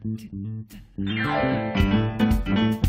Thank 0.00 0.32
you. 2.46 2.87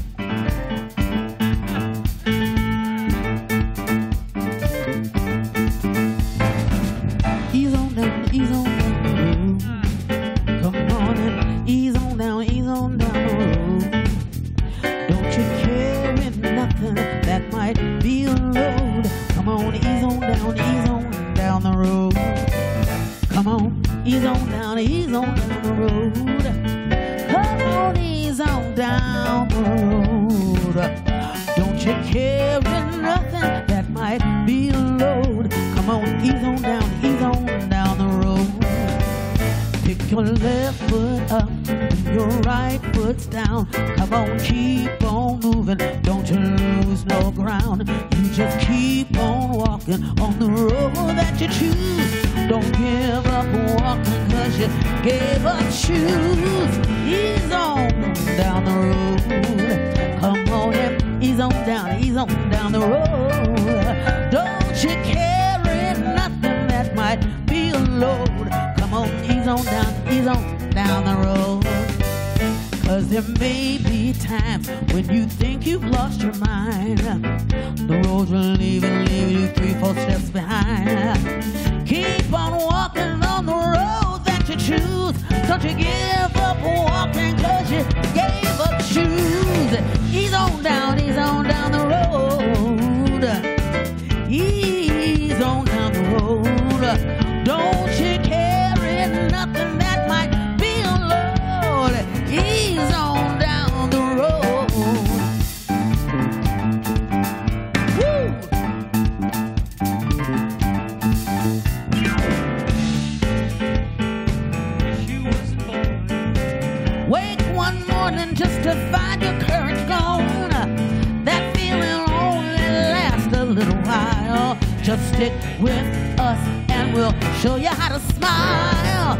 Little 123.59 123.81
while. 123.81 124.57
Just 124.81 125.13
stick 125.13 125.33
with 125.59 126.19
us 126.19 126.39
and 126.69 126.93
we'll 126.93 127.13
show 127.41 127.57
you 127.57 127.67
how 127.67 127.97
to 127.97 127.99
smile. 128.13 129.19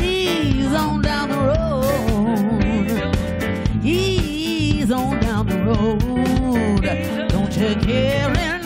Ease 0.00 0.72
on 0.72 1.02
down 1.02 1.28
the 1.30 1.38
road. 1.50 2.62
Ease 3.84 4.92
on 4.92 5.20
down 5.20 5.46
the 5.48 5.58
road. 5.64 7.28
Don't 7.28 7.56
you 7.56 7.74
carry 7.76 8.61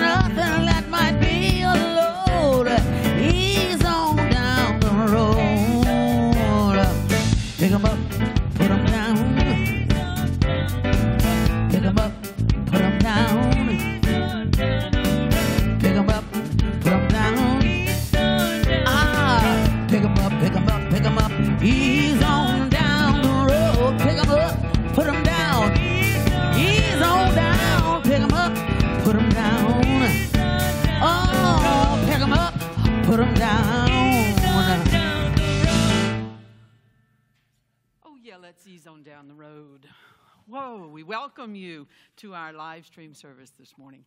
Whoa, 40.48 40.86
we 40.86 41.02
welcome 41.02 41.56
you 41.56 41.88
to 42.18 42.32
our 42.32 42.52
live 42.52 42.86
stream 42.86 43.14
service 43.14 43.50
this 43.58 43.76
morning. 43.76 44.04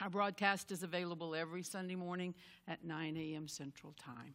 Our 0.00 0.08
broadcast 0.08 0.72
is 0.72 0.82
available 0.82 1.34
every 1.34 1.62
Sunday 1.62 1.94
morning 1.94 2.34
at 2.66 2.86
9 2.86 3.18
a.m. 3.18 3.46
Central 3.46 3.92
Time. 4.02 4.32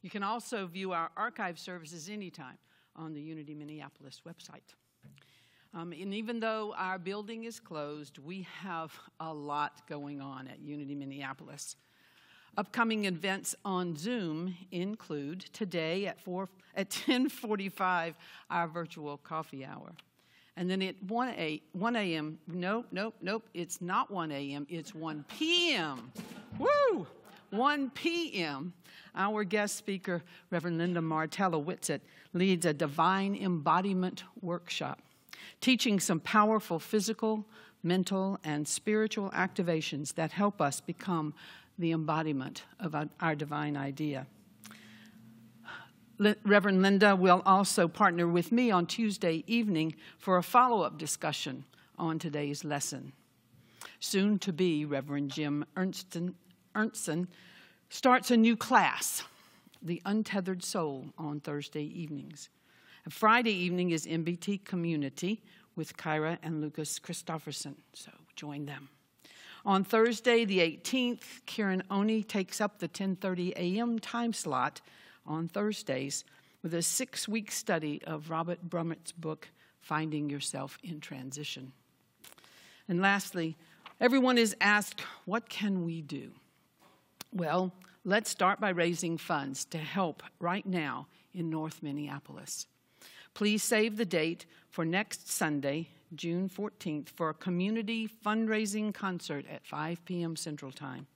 You 0.00 0.10
can 0.10 0.22
also 0.22 0.68
view 0.68 0.92
our 0.92 1.10
archive 1.16 1.58
services 1.58 2.08
anytime 2.08 2.56
on 2.94 3.14
the 3.14 3.20
Unity 3.20 3.52
Minneapolis 3.52 4.22
website. 4.24 4.76
Um, 5.74 5.90
and 5.90 6.14
even 6.14 6.38
though 6.38 6.72
our 6.78 7.00
building 7.00 7.42
is 7.42 7.58
closed, 7.58 8.18
we 8.18 8.46
have 8.60 8.96
a 9.18 9.34
lot 9.34 9.88
going 9.88 10.20
on 10.20 10.46
at 10.46 10.60
Unity 10.60 10.94
Minneapolis. 10.94 11.74
Upcoming 12.56 13.06
events 13.06 13.56
on 13.64 13.96
Zoom 13.96 14.54
include 14.70 15.40
today 15.52 16.06
at 16.06 16.20
4 16.20 16.48
at 16.76 16.90
10:45 17.08 18.14
our 18.50 18.68
virtual 18.68 19.16
coffee 19.16 19.64
hour. 19.64 19.94
And 20.56 20.70
then 20.70 20.82
at 20.82 20.94
1 21.02 21.28
a, 21.30 21.62
1 21.72 21.96
a.m. 21.96 22.38
Nope, 22.46 22.86
nope, 22.92 23.14
nope. 23.20 23.44
It's 23.54 23.80
not 23.80 24.10
1 24.10 24.30
a.m. 24.30 24.66
It's 24.70 24.94
1 24.94 25.24
p.m. 25.36 26.12
Woo! 26.58 27.06
1 27.50 27.90
p.m. 27.90 28.72
Our 29.16 29.44
guest 29.44 29.76
speaker, 29.76 30.22
Reverend 30.50 30.78
Linda 30.78 31.00
Martella 31.00 31.58
Whitsett, 31.58 32.02
leads 32.32 32.66
a 32.66 32.72
divine 32.72 33.36
embodiment 33.36 34.24
workshop, 34.42 35.00
teaching 35.60 36.00
some 36.00 36.20
powerful 36.20 36.78
physical, 36.78 37.44
mental, 37.82 38.38
and 38.44 38.66
spiritual 38.66 39.30
activations 39.30 40.14
that 40.14 40.32
help 40.32 40.60
us 40.60 40.80
become 40.80 41.34
the 41.78 41.92
embodiment 41.92 42.62
of 42.80 42.94
our 43.20 43.34
divine 43.34 43.76
idea. 43.76 44.26
Reverend 46.44 46.82
Linda 46.82 47.14
will 47.16 47.42
also 47.44 47.88
partner 47.88 48.26
with 48.26 48.52
me 48.52 48.70
on 48.70 48.86
Tuesday 48.86 49.44
evening 49.46 49.94
for 50.18 50.36
a 50.36 50.42
follow 50.42 50.82
up 50.82 50.98
discussion 50.98 51.64
on 51.98 52.18
today's 52.18 52.64
lesson. 52.64 53.12
Soon 54.00 54.38
to 54.40 54.52
be, 54.52 54.84
Reverend 54.84 55.30
Jim 55.30 55.64
Ernsten, 55.76 56.34
Ernstson 56.74 57.26
starts 57.88 58.30
a 58.30 58.36
new 58.36 58.56
class, 58.56 59.22
The 59.82 60.02
Untethered 60.04 60.64
Soul, 60.64 61.06
on 61.16 61.40
Thursday 61.40 61.84
evenings. 61.84 62.48
Friday 63.08 63.52
evening 63.52 63.90
is 63.90 64.06
MBT 64.06 64.64
Community 64.64 65.42
with 65.76 65.96
Kyra 65.96 66.38
and 66.42 66.60
Lucas 66.60 66.98
Christofferson, 66.98 67.74
so 67.92 68.10
join 68.34 68.66
them. 68.66 68.88
On 69.66 69.84
Thursday, 69.84 70.44
the 70.44 70.58
18th, 70.58 71.44
Karen 71.46 71.82
Oni 71.90 72.22
takes 72.22 72.60
up 72.60 72.78
the 72.78 72.88
10:30 72.88 73.52
a.m. 73.56 73.98
time 73.98 74.32
slot 74.32 74.80
on 75.26 75.48
Thursdays 75.48 76.24
with 76.62 76.74
a 76.74 76.82
six-week 76.82 77.50
study 77.50 78.00
of 78.06 78.30
Robert 78.30 78.68
Brumet's 78.68 79.12
book, 79.12 79.48
Finding 79.80 80.30
Yourself 80.30 80.78
in 80.82 81.00
Transition. 81.00 81.72
And 82.88 83.00
lastly, 83.00 83.56
everyone 84.00 84.38
is 84.38 84.56
asked, 84.60 85.02
what 85.24 85.48
can 85.48 85.84
we 85.84 86.00
do? 86.00 86.30
Well, 87.32 87.72
let's 88.04 88.30
start 88.30 88.60
by 88.60 88.70
raising 88.70 89.18
funds 89.18 89.64
to 89.66 89.78
help 89.78 90.22
right 90.40 90.64
now 90.64 91.06
in 91.34 91.50
North 91.50 91.82
Minneapolis. 91.82 92.66
Please 93.34 93.62
save 93.62 93.96
the 93.96 94.04
date 94.04 94.46
for 94.70 94.84
next 94.84 95.28
Sunday, 95.28 95.88
June 96.14 96.48
14th, 96.48 97.08
for 97.08 97.28
a 97.28 97.34
community 97.34 98.08
fundraising 98.24 98.94
concert 98.94 99.44
at 99.52 99.66
5 99.66 100.04
p.m. 100.04 100.36
Central 100.36 100.70
Time. 100.70 101.06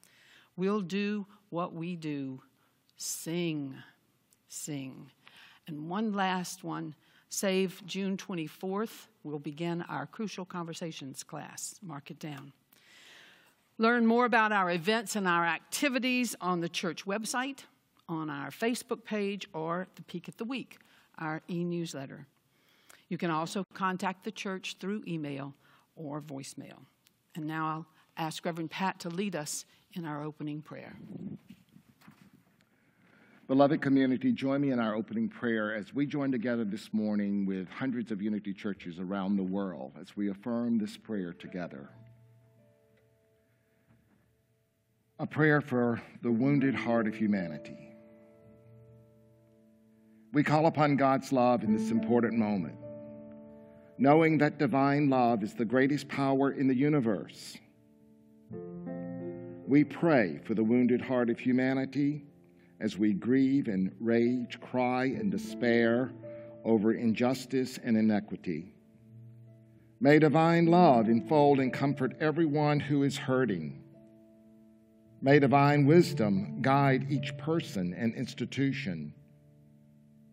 We'll 0.56 0.80
do 0.80 1.26
what 1.50 1.72
we 1.72 1.94
do 1.94 2.42
sing, 2.96 3.76
sing. 4.48 5.10
And 5.66 5.88
one 5.88 6.12
last 6.12 6.64
one 6.64 6.94
Save 7.30 7.82
June 7.86 8.16
24th. 8.16 9.06
We'll 9.22 9.38
begin 9.38 9.82
our 9.82 10.06
Crucial 10.06 10.44
Conversations 10.44 11.22
class. 11.22 11.78
Mark 11.82 12.10
it 12.10 12.18
down. 12.18 12.52
Learn 13.76 14.06
more 14.06 14.24
about 14.24 14.50
our 14.50 14.70
events 14.70 15.14
and 15.14 15.28
our 15.28 15.44
activities 15.44 16.34
on 16.40 16.60
the 16.60 16.68
church 16.68 17.04
website, 17.04 17.60
on 18.08 18.30
our 18.30 18.50
Facebook 18.50 19.04
page, 19.04 19.46
or 19.52 19.86
the 19.94 20.02
Peek 20.02 20.28
at 20.28 20.38
the 20.38 20.44
Week, 20.44 20.78
our 21.18 21.42
e 21.48 21.62
newsletter. 21.62 22.26
You 23.08 23.18
can 23.18 23.30
also 23.30 23.64
contact 23.74 24.24
the 24.24 24.32
church 24.32 24.76
through 24.80 25.04
email 25.06 25.54
or 25.96 26.20
voicemail. 26.20 26.78
And 27.36 27.46
now 27.46 27.66
I'll 27.66 27.86
ask 28.16 28.44
Reverend 28.44 28.70
Pat 28.70 28.98
to 29.00 29.10
lead 29.10 29.36
us 29.36 29.64
in 29.92 30.04
our 30.04 30.24
opening 30.24 30.60
prayer. 30.60 30.96
Beloved 33.48 33.80
community, 33.80 34.30
join 34.30 34.60
me 34.60 34.72
in 34.72 34.78
our 34.78 34.94
opening 34.94 35.26
prayer 35.26 35.74
as 35.74 35.94
we 35.94 36.04
join 36.04 36.30
together 36.30 36.66
this 36.66 36.92
morning 36.92 37.46
with 37.46 37.66
hundreds 37.70 38.12
of 38.12 38.20
Unity 38.20 38.52
churches 38.52 38.98
around 38.98 39.36
the 39.36 39.42
world 39.42 39.92
as 39.98 40.14
we 40.14 40.28
affirm 40.28 40.76
this 40.76 40.98
prayer 40.98 41.32
together. 41.32 41.88
A 45.18 45.26
prayer 45.26 45.62
for 45.62 46.02
the 46.20 46.30
wounded 46.30 46.74
heart 46.74 47.06
of 47.08 47.14
humanity. 47.14 47.96
We 50.34 50.42
call 50.42 50.66
upon 50.66 50.96
God's 50.96 51.32
love 51.32 51.64
in 51.64 51.74
this 51.74 51.90
important 51.90 52.34
moment, 52.34 52.76
knowing 53.96 54.36
that 54.38 54.58
divine 54.58 55.08
love 55.08 55.42
is 55.42 55.54
the 55.54 55.64
greatest 55.64 56.06
power 56.06 56.50
in 56.50 56.68
the 56.68 56.76
universe. 56.76 57.56
We 59.66 59.84
pray 59.84 60.38
for 60.44 60.52
the 60.52 60.64
wounded 60.64 61.00
heart 61.00 61.30
of 61.30 61.38
humanity 61.38 62.27
as 62.80 62.96
we 62.96 63.12
grieve 63.12 63.68
and 63.68 63.94
rage, 64.00 64.60
cry 64.60 65.06
and 65.06 65.30
despair 65.30 66.12
over 66.64 66.92
injustice 66.92 67.78
and 67.82 67.96
inequity. 67.96 68.72
May 70.00 70.18
divine 70.18 70.66
love 70.66 71.08
enfold 71.08 71.58
and 71.58 71.72
comfort 71.72 72.16
everyone 72.20 72.78
who 72.78 73.02
is 73.02 73.16
hurting. 73.16 73.82
May 75.20 75.40
divine 75.40 75.86
wisdom 75.86 76.62
guide 76.62 77.10
each 77.10 77.36
person 77.36 77.92
and 77.94 78.14
institution 78.14 79.12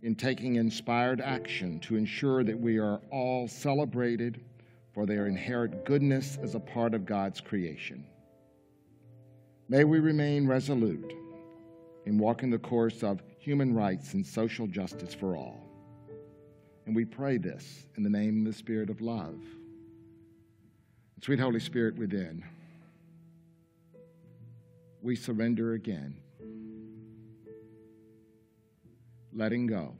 in 0.03 0.13
taking 0.15 0.57
inspired 0.57 1.19
action 1.19 1.79
to 1.79 1.95
ensure 1.95 2.43
that 2.43 2.59
we 2.59 2.77
are 2.77 3.01
all 3.11 3.47
celebrated 3.47 4.41
for 4.93 5.07
their 5.07 5.25
inherent 5.25 5.83
goodness 5.83 6.37
as 6.43 6.53
a 6.53 6.59
part 6.59 6.93
of 6.93 7.07
God's 7.07 7.41
creation. 7.41 8.05
May 9.67 9.83
we 9.83 9.99
remain 9.99 10.45
resolute 10.45 11.11
in 12.05 12.17
walking 12.17 12.49
the 12.49 12.59
course 12.59 13.03
of 13.03 13.21
human 13.39 13.73
rights 13.73 14.13
and 14.13 14.25
social 14.25 14.67
justice 14.67 15.13
for 15.13 15.35
all. 15.35 15.61
And 16.85 16.95
we 16.95 17.03
pray 17.05 17.37
this 17.37 17.87
in 17.97 18.03
the 18.03 18.09
name 18.09 18.39
of 18.39 18.53
the 18.53 18.57
Spirit 18.57 18.89
of 18.89 19.01
love. 19.01 19.39
Sweet 21.23 21.39
Holy 21.39 21.59
Spirit 21.59 21.95
within, 21.97 22.43
we 25.01 25.15
surrender 25.15 25.73
again, 25.73 26.15
letting 29.33 29.65
go, 29.65 29.95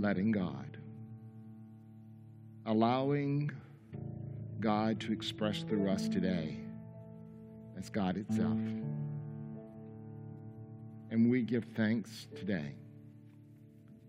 letting 0.00 0.30
God, 0.30 0.78
allowing 2.66 3.50
God 4.60 5.00
to 5.00 5.12
express 5.12 5.62
through 5.62 5.88
us 5.88 6.08
today 6.08 6.58
as 7.76 7.90
God 7.90 8.16
itself. 8.16 8.58
And 11.10 11.28
we 11.28 11.42
give 11.42 11.64
thanks 11.74 12.28
today 12.36 12.74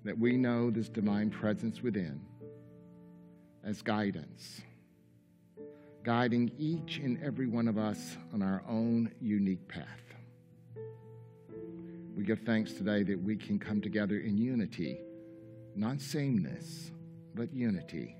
that 0.03 0.18
we 0.18 0.38
know 0.38 0.69
this 0.69 0.88
divine 0.88 1.31
presence 1.31 1.81
within 1.81 2.21
as 3.63 3.81
guidance, 3.81 4.62
guiding 6.03 6.51
each 6.59 6.98
and 6.98 7.21
every 7.24 7.48
one 7.48 7.68
of 7.68 7.77
us 7.77 8.18
on 8.33 8.44
our 8.44 8.63
own 8.68 9.12
unique 9.19 9.68
path. 9.68 9.86
We 12.15 12.24
give 12.24 12.42
thanks 12.42 12.74
today 12.74 13.01
that 13.03 13.19
we 13.19 13.36
can 13.36 13.57
come 13.57 13.81
together 13.81 14.19
in 14.19 14.38
unity, 14.38 15.00
not 15.75 16.01
sameness, 16.01 16.92
but 17.33 17.51
unity, 17.51 18.15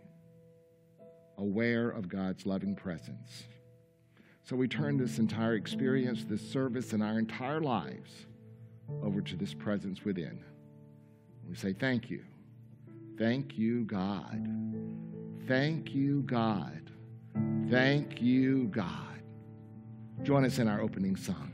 aware 1.38 1.90
of 1.90 2.08
God's 2.08 2.48
loving 2.48 2.76
presence. 2.76 3.44
So 4.44 4.56
we 4.56 4.68
turn 4.68 4.98
this 4.98 5.20
entire 5.20 5.54
experience, 5.54 6.26
this 6.28 6.42
service, 6.42 6.94
and 6.94 7.04
our 7.04 7.20
entire 7.20 7.62
lives 7.62 8.26
over 9.04 9.22
to 9.22 9.36
this 9.36 9.54
presence 9.54 10.04
within. 10.04 10.44
We 11.48 11.56
say, 11.56 11.74
Thank 11.74 12.10
you. 12.10 12.24
Thank 13.18 13.58
you, 13.58 13.84
God. 13.86 14.48
Thank 15.48 15.94
you, 15.94 16.24
God. 16.24 16.92
Thank 17.70 18.22
you, 18.22 18.68
God. 18.68 19.22
Join 20.24 20.46
us 20.46 20.60
in 20.60 20.68
our 20.68 20.82
opening 20.82 21.16
song. 21.16 21.51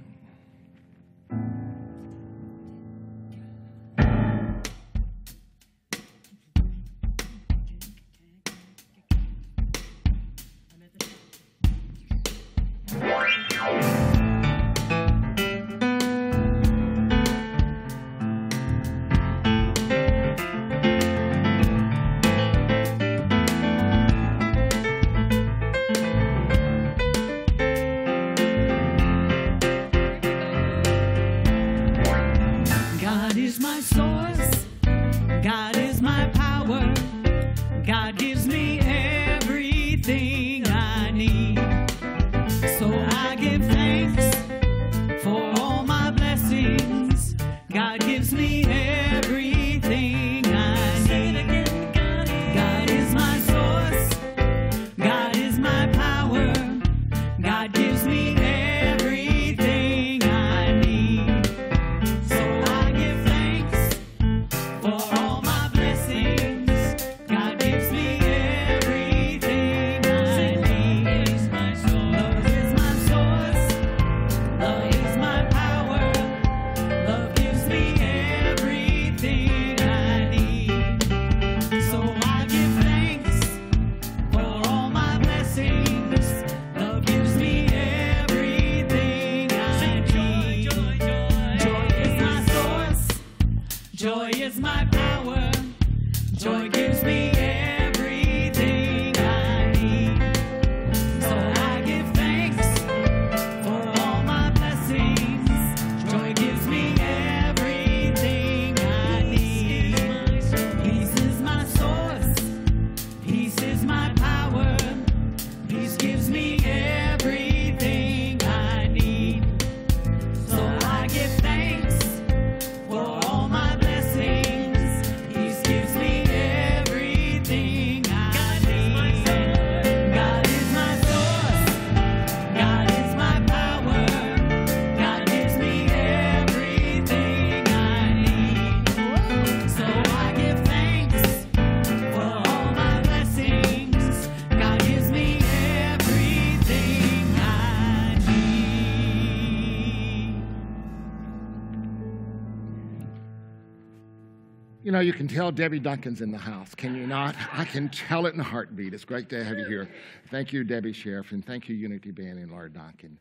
Know, 154.98 155.02
you 155.02 155.14
can 155.14 155.28
tell 155.28 155.52
Debbie 155.52 155.78
Duncan's 155.78 156.22
in 156.22 156.32
the 156.32 156.40
house, 156.40 156.74
can 156.74 156.96
you 156.96 157.06
not? 157.06 157.36
I 157.54 157.66
can 157.66 157.88
tell 157.90 158.26
it 158.26 158.34
in 158.34 158.40
a 158.40 158.44
heartbeat. 158.44 158.96
It's 158.96 159.06
great 159.06 159.30
to 159.30 159.44
have 159.44 159.56
you 159.56 159.66
here. 159.68 159.88
Thank 160.32 160.52
you, 160.52 160.64
Debbie 160.64 160.92
Sheriff, 160.92 161.34
and 161.34 161.46
thank 161.46 161.70
you, 161.70 161.76
Unity 161.76 162.10
Band 162.10 162.40
and 162.40 162.50
Laura 162.50 162.68
Duncan. 162.68 163.20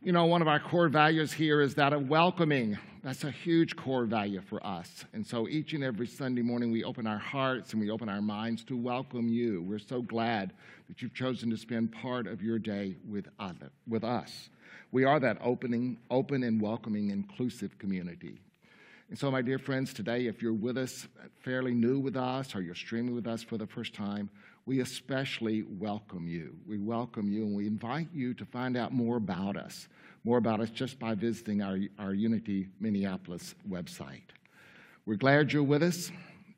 You 0.00 0.12
know, 0.12 0.26
one 0.26 0.42
of 0.42 0.46
our 0.46 0.60
core 0.60 0.88
values 0.88 1.32
here 1.32 1.60
is 1.60 1.74
that 1.74 1.92
of 1.92 2.08
welcoming. 2.08 2.78
That's 3.02 3.24
a 3.24 3.32
huge 3.32 3.74
core 3.74 4.04
value 4.04 4.40
for 4.40 4.64
us. 4.64 5.06
And 5.12 5.26
so 5.26 5.48
each 5.48 5.72
and 5.72 5.82
every 5.82 6.06
Sunday 6.06 6.42
morning, 6.42 6.70
we 6.70 6.84
open 6.84 7.04
our 7.08 7.18
hearts 7.18 7.72
and 7.72 7.82
we 7.82 7.90
open 7.90 8.08
our 8.08 8.22
minds 8.22 8.62
to 8.66 8.76
welcome 8.76 9.26
you. 9.26 9.60
We're 9.62 9.80
so 9.80 10.02
glad 10.02 10.52
that 10.86 11.02
you've 11.02 11.14
chosen 11.14 11.50
to 11.50 11.56
spend 11.56 11.90
part 11.90 12.28
of 12.28 12.42
your 12.42 12.60
day 12.60 12.94
with, 13.08 13.26
other, 13.40 13.72
with 13.88 14.04
us. 14.04 14.50
We 14.92 15.02
are 15.02 15.18
that 15.18 15.38
opening, 15.42 15.98
open 16.12 16.44
and 16.44 16.62
welcoming, 16.62 17.10
inclusive 17.10 17.76
community. 17.76 18.38
And 19.08 19.18
so, 19.18 19.30
my 19.30 19.40
dear 19.40 19.58
friends, 19.58 19.94
today, 19.94 20.26
if 20.26 20.42
you're 20.42 20.52
with 20.52 20.76
us, 20.76 21.08
fairly 21.40 21.72
new 21.72 21.98
with 21.98 22.16
us, 22.16 22.54
or 22.54 22.60
you're 22.60 22.74
streaming 22.74 23.14
with 23.14 23.26
us 23.26 23.42
for 23.42 23.56
the 23.56 23.66
first 23.66 23.94
time, 23.94 24.28
we 24.66 24.80
especially 24.80 25.62
welcome 25.62 26.28
you. 26.28 26.54
We 26.66 26.76
welcome 26.76 27.32
you 27.32 27.44
and 27.44 27.56
we 27.56 27.66
invite 27.66 28.08
you 28.12 28.34
to 28.34 28.44
find 28.44 28.76
out 28.76 28.92
more 28.92 29.16
about 29.16 29.56
us, 29.56 29.88
more 30.24 30.36
about 30.36 30.60
us 30.60 30.68
just 30.68 30.98
by 30.98 31.14
visiting 31.14 31.62
our, 31.62 31.78
our 31.98 32.12
Unity 32.12 32.68
Minneapolis 32.80 33.54
website. 33.66 34.28
We're 35.06 35.14
glad 35.14 35.54
you're 35.54 35.62
with 35.62 35.82
us, 35.82 36.12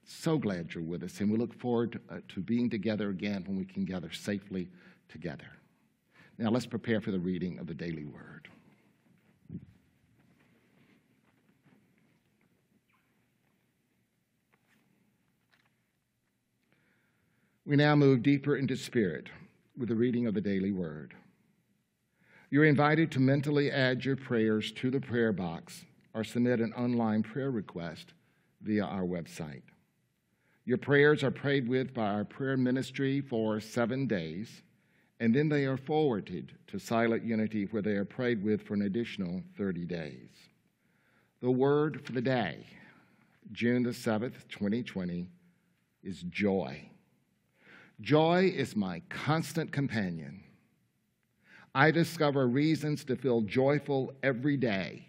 so 0.05 0.37
glad 0.37 0.75
you're 0.75 0.83
with 0.83 1.05
us, 1.05 1.21
and 1.21 1.31
we 1.31 1.39
look 1.39 1.55
forward 1.55 1.93
to, 1.93 2.17
uh, 2.17 2.19
to 2.31 2.41
being 2.41 2.69
together 2.69 3.11
again 3.11 3.45
when 3.47 3.57
we 3.57 3.65
can 3.65 3.85
gather 3.85 4.11
safely 4.11 4.69
together. 5.09 5.47
Now, 6.37 6.51
let's 6.51 6.67
prepare 6.67 7.01
for 7.01 7.13
the 7.13 7.21
reading 7.21 7.61
of 7.61 7.69
the 7.69 7.75
daily 7.75 8.07
word. 8.07 8.40
We 17.71 17.77
now 17.77 17.95
move 17.95 18.25
deeper 18.25 18.57
into 18.57 18.77
spirit 18.77 19.29
with 19.79 19.91
the 19.91 19.95
reading 19.95 20.27
of 20.27 20.35
the 20.35 20.41
daily 20.41 20.73
word. 20.73 21.15
You're 22.51 22.65
invited 22.65 23.13
to 23.13 23.21
mentally 23.21 23.71
add 23.71 24.05
your 24.05 24.17
prayers 24.17 24.73
to 24.73 24.91
the 24.91 24.99
prayer 24.99 25.33
box 25.33 25.85
or 26.13 26.25
submit 26.25 26.59
an 26.59 26.73
online 26.73 27.23
prayer 27.23 27.53
request 27.53 28.13
via 28.61 28.83
our 28.83 29.05
website. 29.05 29.63
Your 30.65 30.79
prayers 30.79 31.23
are 31.23 31.31
prayed 31.31 31.69
with 31.69 31.95
by 31.95 32.07
our 32.07 32.25
prayer 32.25 32.57
ministry 32.57 33.21
for 33.21 33.61
seven 33.61 34.09
days, 34.09 34.63
and 35.21 35.33
then 35.33 35.49
they 35.49 35.65
are 35.65 35.77
forwarded 35.77 36.51
to 36.67 36.81
Silent 36.81 37.23
Unity, 37.23 37.67
where 37.67 37.83
they 37.83 37.95
are 37.95 38.05
prayed 38.05 38.43
with 38.43 38.63
for 38.63 38.75
an 38.75 38.83
additional 38.83 39.45
30 39.57 39.85
days. 39.85 40.31
The 41.41 41.53
word 41.53 42.05
for 42.05 42.11
the 42.11 42.21
day, 42.21 42.67
June 43.53 43.85
the 43.85 43.91
7th, 43.91 44.49
2020, 44.49 45.29
is 46.03 46.23
joy. 46.23 46.91
Joy 48.01 48.53
is 48.55 48.75
my 48.75 49.03
constant 49.11 49.73
companion. 49.73 50.43
I 51.75 51.91
discover 51.91 52.49
reasons 52.49 53.05
to 53.05 53.17
feel 53.17 53.43
joyful 53.43 54.15
every 54.23 54.57
day, 54.57 55.07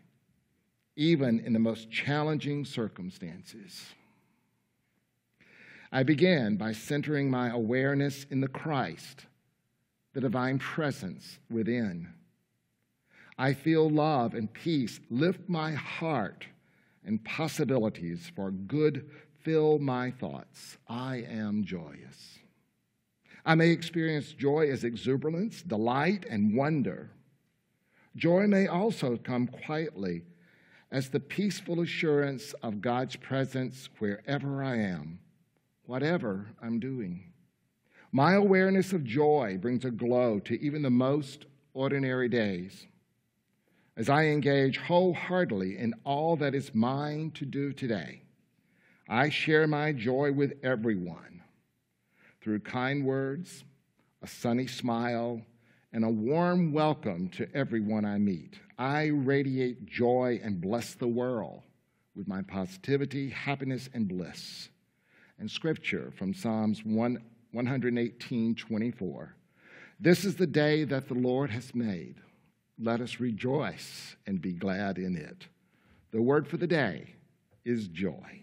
even 0.96 1.40
in 1.40 1.54
the 1.54 1.60
most 1.60 1.90
challenging 1.90 2.66
circumstances. 2.66 3.82
I 5.92 6.04
begin 6.04 6.58
by 6.58 6.74
centering 6.74 7.30
my 7.30 7.50
awareness 7.50 8.26
in 8.30 8.42
the 8.42 8.48
Christ, 8.48 9.26
the 10.14 10.22
divine 10.22 10.60
presence 10.60 11.40
within. 11.50 12.14
I 13.38 13.54
feel 13.54 13.90
love 13.90 14.34
and 14.34 14.54
peace 14.54 15.00
lift 15.10 15.48
my 15.48 15.72
heart, 15.74 16.46
and 17.06 17.24
possibilities 17.24 18.32
for 18.36 18.52
good 18.52 19.10
fill 19.44 19.80
my 19.80 20.12
thoughts. 20.12 20.78
I 20.88 21.26
am 21.28 21.64
joyous. 21.64 22.41
I 23.46 23.56
may 23.56 23.70
experience 23.70 24.34
joy 24.34 24.70
as 24.70 24.84
exuberance, 24.84 25.64
delight, 25.64 26.26
and 26.30 26.56
wonder. 26.56 27.12
Joy 28.16 28.46
may 28.48 28.68
also 28.68 29.18
come 29.18 29.48
quietly 29.48 30.24
as 30.92 31.10
the 31.10 31.20
peaceful 31.20 31.82
assurance 31.82 32.54
of 32.62 32.82
God's 32.82 33.16
presence 33.16 33.90
wherever 34.00 34.64
I 34.64 34.78
am, 34.78 35.20
whatever 35.86 36.48
I'm 36.62 36.80
doing. 36.80 37.32
My 38.12 38.34
awareness 38.34 38.92
of 38.92 39.06
joy 39.06 39.58
brings 39.60 39.86
a 39.86 39.92
glow 39.92 40.40
to 40.42 40.62
even 40.62 40.82
the 40.82 40.90
most 40.90 41.46
ordinary 41.74 42.28
days. 42.28 42.86
As 43.96 44.10
I 44.10 44.26
engage 44.26 44.78
wholeheartedly 44.78 45.78
in 45.78 45.94
all 46.04 46.36
that 46.38 46.54
is 46.54 46.76
mine 46.76 47.32
to 47.36 47.46
do 47.46 47.72
today, 47.72 48.24
I 49.08 49.30
share 49.30 49.68
my 49.68 49.94
joy 49.94 50.32
with 50.32 50.54
everyone 50.64 51.41
through 52.42 52.60
kind 52.60 53.06
words, 53.06 53.64
a 54.22 54.28
sunny 54.28 54.68
smile, 54.68 55.42
and 55.94 56.04
a 56.04 56.10
warm 56.10 56.72
welcome 56.72 57.30
to 57.30 57.48
everyone 57.54 58.06
I 58.06 58.18
meet. 58.18 58.60
I 58.78 59.08
radiate 59.08 59.86
joy 59.86 60.40
and 60.44 60.60
bless 60.60 60.96
the 60.96 61.08
world 61.08 61.62
with 62.16 62.28
my 62.28 62.42
positivity, 62.42 63.30
happiness, 63.30 63.90
and 63.94 64.08
bliss. 64.08 64.70
And 65.38 65.50
scripture 65.50 66.12
from 66.18 66.34
Psalms 66.34 66.84
1, 66.84 67.22
118 67.52 68.56
24. 68.56 69.36
This 70.00 70.26
is 70.26 70.36
the 70.36 70.48
day 70.48 70.84
that 70.86 71.08
the 71.08 71.14
Lord 71.14 71.52
has 71.52 71.76
made. 71.76 72.16
Let 72.80 73.02
us 73.02 73.20
rejoice 73.20 74.16
and 74.26 74.42
be 74.42 74.54
glad 74.54 74.98
in 74.98 75.16
it. 75.16 75.48
The 76.12 76.22
word 76.22 76.48
for 76.48 76.58
the 76.58 76.68
day 76.68 77.14
is 77.64 77.88
joy. 77.88 78.41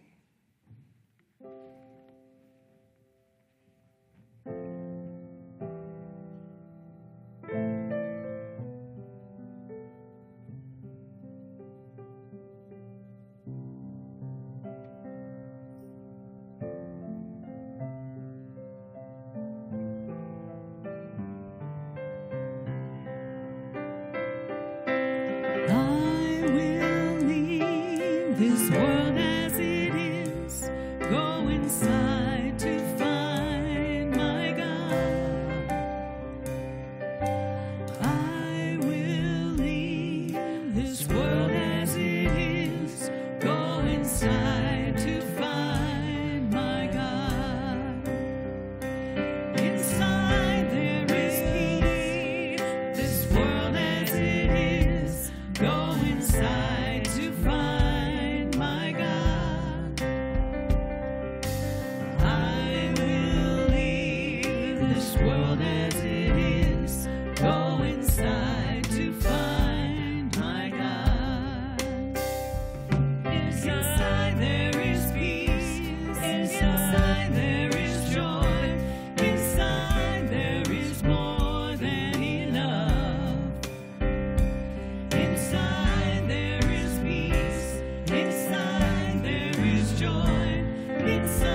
It's. 91.09 91.39
so 91.39 91.48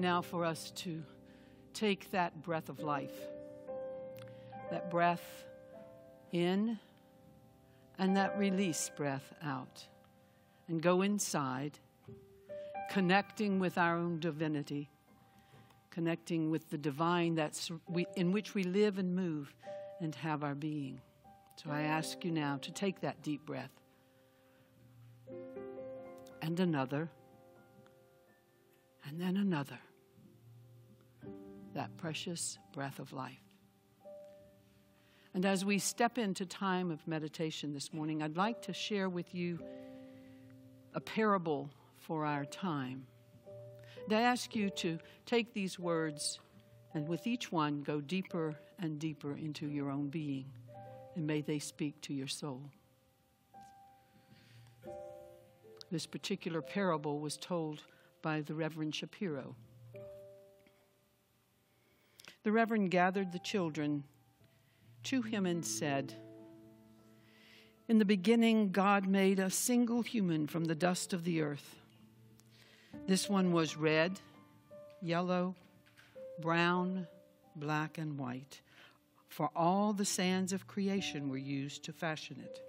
time 0.00 0.10
now 0.10 0.22
for 0.22 0.44
us 0.44 0.70
to 0.70 1.02
take 1.74 2.10
that 2.10 2.42
breath 2.42 2.68
of 2.68 2.80
life, 2.80 3.14
that 4.70 4.90
breath 4.90 5.44
in, 6.32 6.78
and 7.98 8.16
that 8.16 8.38
release 8.38 8.90
breath 8.96 9.32
out, 9.44 9.84
and 10.68 10.82
go 10.82 11.02
inside, 11.02 11.78
connecting 12.90 13.58
with 13.58 13.76
our 13.76 13.96
own 13.96 14.20
divinity, 14.20 14.88
connecting 15.90 16.50
with 16.50 16.68
the 16.70 16.78
divine 16.78 17.34
that's 17.34 17.70
we, 17.88 18.06
in 18.16 18.32
which 18.32 18.54
we 18.54 18.64
live 18.64 18.98
and 18.98 19.14
move 19.14 19.54
and 20.00 20.14
have 20.14 20.42
our 20.42 20.54
being. 20.54 21.00
So 21.56 21.70
I 21.70 21.82
ask 21.82 22.24
you 22.24 22.30
now 22.30 22.58
to 22.62 22.72
take 22.72 23.00
that 23.00 23.22
deep 23.22 23.44
breath 23.44 23.70
and 26.40 26.58
another 26.58 27.10
and 29.06 29.20
then 29.20 29.36
another. 29.36 29.78
That 31.74 31.96
precious 31.96 32.58
breath 32.72 32.98
of 32.98 33.12
life. 33.12 33.40
And 35.34 35.46
as 35.46 35.64
we 35.64 35.78
step 35.78 36.18
into 36.18 36.44
time 36.44 36.90
of 36.90 37.06
meditation 37.06 37.72
this 37.72 37.92
morning, 37.92 38.22
I'd 38.22 38.36
like 38.36 38.62
to 38.62 38.72
share 38.72 39.08
with 39.08 39.34
you 39.34 39.60
a 40.94 41.00
parable 41.00 41.70
for 41.98 42.26
our 42.26 42.44
time. 42.44 43.06
I 44.10 44.22
ask 44.22 44.56
you 44.56 44.70
to 44.70 44.98
take 45.24 45.54
these 45.54 45.78
words 45.78 46.40
and 46.94 47.06
with 47.06 47.28
each 47.28 47.52
one 47.52 47.82
go 47.82 48.00
deeper 48.00 48.56
and 48.80 48.98
deeper 48.98 49.36
into 49.36 49.68
your 49.68 49.90
own 49.90 50.08
being, 50.08 50.46
and 51.14 51.24
may 51.24 51.40
they 51.40 51.60
speak 51.60 52.00
to 52.02 52.14
your 52.14 52.26
soul. 52.26 52.62
This 55.92 56.06
particular 56.06 56.62
parable 56.62 57.20
was 57.20 57.36
told 57.36 57.84
by 58.22 58.40
the 58.40 58.54
Reverend 58.54 58.94
Shapiro. 58.94 59.54
The 62.42 62.52
Reverend 62.52 62.90
gathered 62.90 63.32
the 63.32 63.38
children 63.38 64.04
to 65.04 65.22
him 65.22 65.44
and 65.44 65.64
said, 65.64 66.14
In 67.88 67.98
the 67.98 68.04
beginning, 68.04 68.70
God 68.70 69.06
made 69.06 69.38
a 69.38 69.50
single 69.50 70.02
human 70.02 70.46
from 70.46 70.64
the 70.64 70.74
dust 70.74 71.12
of 71.12 71.24
the 71.24 71.42
earth. 71.42 71.76
This 73.06 73.28
one 73.28 73.52
was 73.52 73.76
red, 73.76 74.18
yellow, 75.02 75.54
brown, 76.40 77.06
black, 77.56 77.98
and 77.98 78.18
white, 78.18 78.60
for 79.28 79.50
all 79.54 79.92
the 79.92 80.04
sands 80.04 80.52
of 80.52 80.66
creation 80.66 81.28
were 81.28 81.36
used 81.36 81.84
to 81.84 81.92
fashion 81.92 82.42
it. 82.42 82.62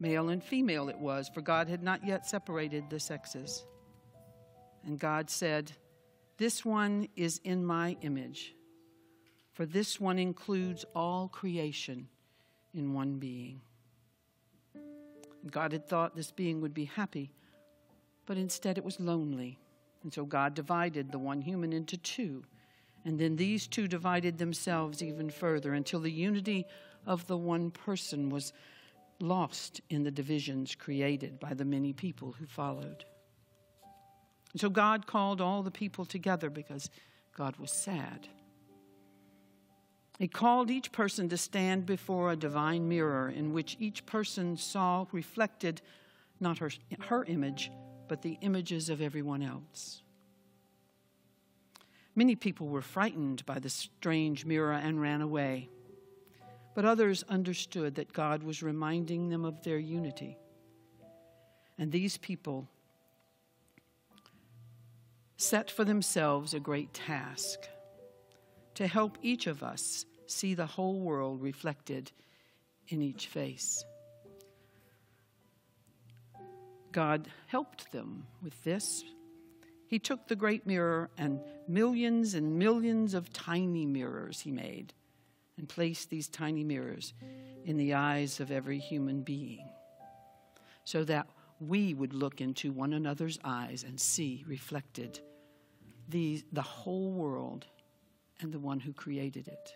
Male 0.00 0.28
and 0.28 0.44
female 0.44 0.88
it 0.88 0.98
was, 0.98 1.28
for 1.28 1.40
God 1.40 1.68
had 1.68 1.82
not 1.82 2.06
yet 2.06 2.26
separated 2.26 2.88
the 2.88 3.00
sexes. 3.00 3.64
And 4.84 4.98
God 4.98 5.28
said, 5.28 5.72
This 6.38 6.64
one 6.64 7.08
is 7.16 7.40
in 7.42 7.64
my 7.64 7.96
image, 8.00 8.54
for 9.52 9.66
this 9.66 9.98
one 9.98 10.20
includes 10.20 10.84
all 10.94 11.26
creation 11.26 12.06
in 12.72 12.94
one 12.94 13.18
being. 13.18 13.60
God 15.50 15.72
had 15.72 15.88
thought 15.88 16.14
this 16.14 16.30
being 16.30 16.60
would 16.60 16.74
be 16.74 16.84
happy, 16.84 17.32
but 18.24 18.36
instead 18.36 18.78
it 18.78 18.84
was 18.84 19.00
lonely. 19.00 19.58
And 20.04 20.14
so 20.14 20.24
God 20.24 20.54
divided 20.54 21.10
the 21.10 21.18
one 21.18 21.40
human 21.40 21.72
into 21.72 21.96
two. 21.96 22.44
And 23.04 23.18
then 23.18 23.34
these 23.34 23.66
two 23.66 23.88
divided 23.88 24.38
themselves 24.38 25.02
even 25.02 25.30
further 25.30 25.74
until 25.74 25.98
the 25.98 26.12
unity 26.12 26.66
of 27.04 27.26
the 27.26 27.36
one 27.36 27.72
person 27.72 28.30
was 28.30 28.52
lost 29.18 29.80
in 29.90 30.04
the 30.04 30.10
divisions 30.12 30.76
created 30.76 31.40
by 31.40 31.54
the 31.54 31.64
many 31.64 31.92
people 31.92 32.30
who 32.38 32.46
followed. 32.46 33.04
And 34.52 34.60
so 34.60 34.70
God 34.70 35.06
called 35.06 35.40
all 35.40 35.62
the 35.62 35.70
people 35.70 36.04
together 36.04 36.50
because 36.50 36.90
God 37.36 37.56
was 37.56 37.70
sad. 37.70 38.28
He 40.18 40.26
called 40.26 40.70
each 40.70 40.90
person 40.90 41.28
to 41.28 41.36
stand 41.36 41.86
before 41.86 42.32
a 42.32 42.36
divine 42.36 42.88
mirror 42.88 43.28
in 43.28 43.52
which 43.52 43.76
each 43.78 44.04
person 44.04 44.56
saw 44.56 45.06
reflected 45.12 45.80
not 46.40 46.58
her, 46.58 46.70
her 47.08 47.24
image, 47.24 47.70
but 48.08 48.22
the 48.22 48.38
images 48.40 48.88
of 48.88 49.00
everyone 49.00 49.42
else. 49.42 50.02
Many 52.16 52.34
people 52.34 52.66
were 52.66 52.82
frightened 52.82 53.46
by 53.46 53.60
the 53.60 53.70
strange 53.70 54.44
mirror 54.44 54.72
and 54.72 55.00
ran 55.00 55.20
away 55.20 55.68
but 56.78 56.84
others 56.84 57.24
understood 57.28 57.96
that 57.96 58.12
God 58.12 58.44
was 58.44 58.62
reminding 58.62 59.30
them 59.30 59.44
of 59.44 59.64
their 59.64 59.78
unity. 59.80 60.38
And 61.76 61.90
these 61.90 62.16
people 62.18 62.68
set 65.38 65.70
for 65.70 65.84
themselves 65.84 66.52
a 66.52 66.60
great 66.60 66.92
task 66.92 67.60
to 68.74 68.86
help 68.88 69.16
each 69.22 69.46
of 69.46 69.62
us 69.62 70.04
see 70.26 70.52
the 70.52 70.66
whole 70.66 70.98
world 70.98 71.40
reflected 71.40 72.10
in 72.88 73.00
each 73.00 73.28
face. 73.28 73.84
God 76.90 77.28
helped 77.46 77.92
them 77.92 78.26
with 78.42 78.62
this. 78.64 79.04
He 79.86 80.00
took 80.00 80.26
the 80.26 80.36
great 80.36 80.66
mirror 80.66 81.08
and 81.16 81.40
millions 81.68 82.34
and 82.34 82.58
millions 82.58 83.14
of 83.14 83.32
tiny 83.32 83.86
mirrors 83.86 84.40
he 84.40 84.50
made 84.50 84.92
and 85.56 85.68
placed 85.68 86.10
these 86.10 86.28
tiny 86.28 86.64
mirrors 86.64 87.14
in 87.64 87.76
the 87.76 87.94
eyes 87.94 88.40
of 88.40 88.50
every 88.50 88.78
human 88.78 89.22
being 89.22 89.68
so 90.84 91.04
that 91.04 91.28
we 91.60 91.94
would 91.94 92.12
look 92.12 92.40
into 92.40 92.72
one 92.72 92.92
another's 92.92 93.38
eyes 93.44 93.84
and 93.84 94.00
see 94.00 94.44
reflected 94.48 95.20
the, 96.08 96.42
the 96.52 96.62
whole 96.62 97.10
world 97.10 97.66
and 98.40 98.52
the 98.52 98.58
one 98.58 98.80
who 98.80 98.92
created 98.92 99.48
it. 99.48 99.74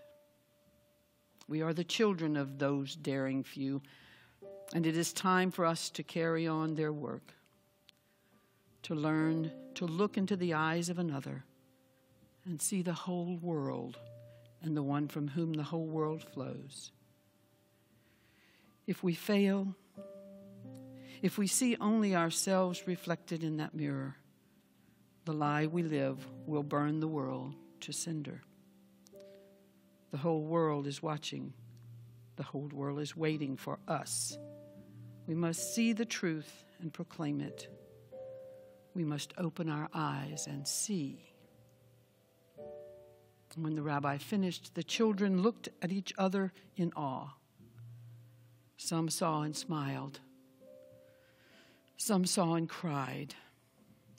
We 1.49 1.63
are 1.63 1.75
the 1.75 1.85
children 1.85 2.37
of 2.37 2.59
those 2.59 2.95
daring 2.95 3.43
few, 3.43 3.83
and 4.75 4.87
it 4.87 4.97
is 4.97 5.13
time 5.13 5.51
for 5.51 5.67
us 5.67 5.91
to 5.91 6.03
carry 6.03 6.47
on 6.47 6.75
their 6.75 6.93
work, 6.93 7.35
to 8.85 8.95
learn 8.95 9.51
to 9.75 9.87
look 9.87 10.17
into 10.17 10.37
the 10.37 10.55
eyes 10.55 10.89
of 10.89 10.99
another 10.99 11.45
and 12.45 12.61
see 12.61 12.83
the 12.83 12.93
whole 12.93 13.39
world 13.41 13.99
and 14.63 14.77
the 14.77 14.83
one 14.83 15.09
from 15.09 15.29
whom 15.29 15.53
the 15.53 15.63
whole 15.63 15.87
world 15.87 16.25
flows. 16.35 16.93
If 18.87 19.03
we 19.03 19.15
fail, 19.15 19.75
if 21.21 21.39
we 21.39 21.47
see 21.47 21.77
only 21.81 22.17
ourselves 22.17 22.87
reflected 22.87 23.45
in 23.45 23.59
that 23.59 23.75
mirror, 23.75 24.17
the 25.25 25.33
lie 25.33 25.67
we 25.67 25.83
live 25.83 26.19
will 26.47 26.63
burn 26.63 27.01
the 27.01 27.09
world 27.09 27.55
to 27.81 27.93
cinder. 27.93 28.43
The 30.11 30.19
whole 30.19 30.43
world 30.43 30.87
is 30.87 31.03
watching. 31.03 31.53
The 32.37 32.43
whole 32.43 32.69
world 32.73 32.99
is 32.99 33.17
waiting 33.17 33.57
for 33.57 33.79
us. 33.87 34.37
We 35.27 35.35
must 35.35 35.75
see 35.75 35.93
the 35.93 36.05
truth 36.05 36.65
and 36.81 36.93
proclaim 36.93 37.41
it. 37.41 37.69
We 38.95 39.05
must 39.05 39.33
open 39.39 39.69
our 39.69 39.89
eyes 39.95 40.47
and 40.47 40.67
see. 40.67 41.33
When 43.57 43.75
the 43.75 43.83
rabbi 43.83 44.19
finished, 44.19 44.75
the 44.75 44.83
children 44.83 45.43
looked 45.43 45.69
at 45.81 45.93
each 45.93 46.13
other 46.19 46.53
in 46.77 46.93
awe. 46.97 47.29
Some 48.77 49.09
saw 49.09 49.43
and 49.43 49.55
smiled. 49.55 50.21
Some 51.97 52.25
saw 52.25 52.55
and 52.55 52.69
cried. 52.69 53.35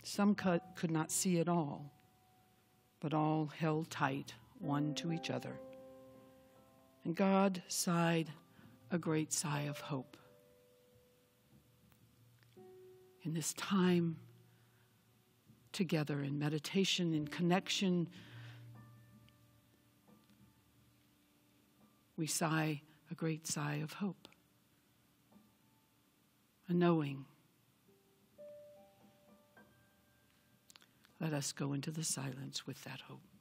Some 0.03 0.35
could 0.35 0.91
not 0.91 1.11
see 1.11 1.39
at 1.39 1.47
all, 1.47 1.91
but 2.99 3.13
all 3.13 3.47
held 3.57 3.89
tight 3.89 4.33
one 4.59 4.93
to 4.95 5.13
each 5.13 5.29
other. 5.29 5.55
And 7.05 7.15
God 7.15 7.63
sighed 7.67 8.29
a 8.91 8.97
great 8.97 9.31
sigh 9.31 9.61
of 9.61 9.79
hope. 9.79 10.17
In 13.23 13.33
this 13.33 13.53
time 13.53 14.17
together 15.71 16.21
in 16.21 16.37
meditation, 16.37 17.13
in 17.13 17.27
connection, 17.27 18.09
we 22.17 22.27
sigh 22.27 22.81
a 23.09 23.15
great 23.15 23.47
sigh 23.47 23.75
of 23.75 23.93
hope, 23.93 24.27
a 26.67 26.73
knowing. 26.73 27.25
Let 31.23 31.31
us 31.31 31.53
go 31.53 31.71
into 31.71 31.89
the 31.89 32.03
silence 32.03 32.67
with 32.67 32.83
that 32.83 32.99
hope. 33.07 33.32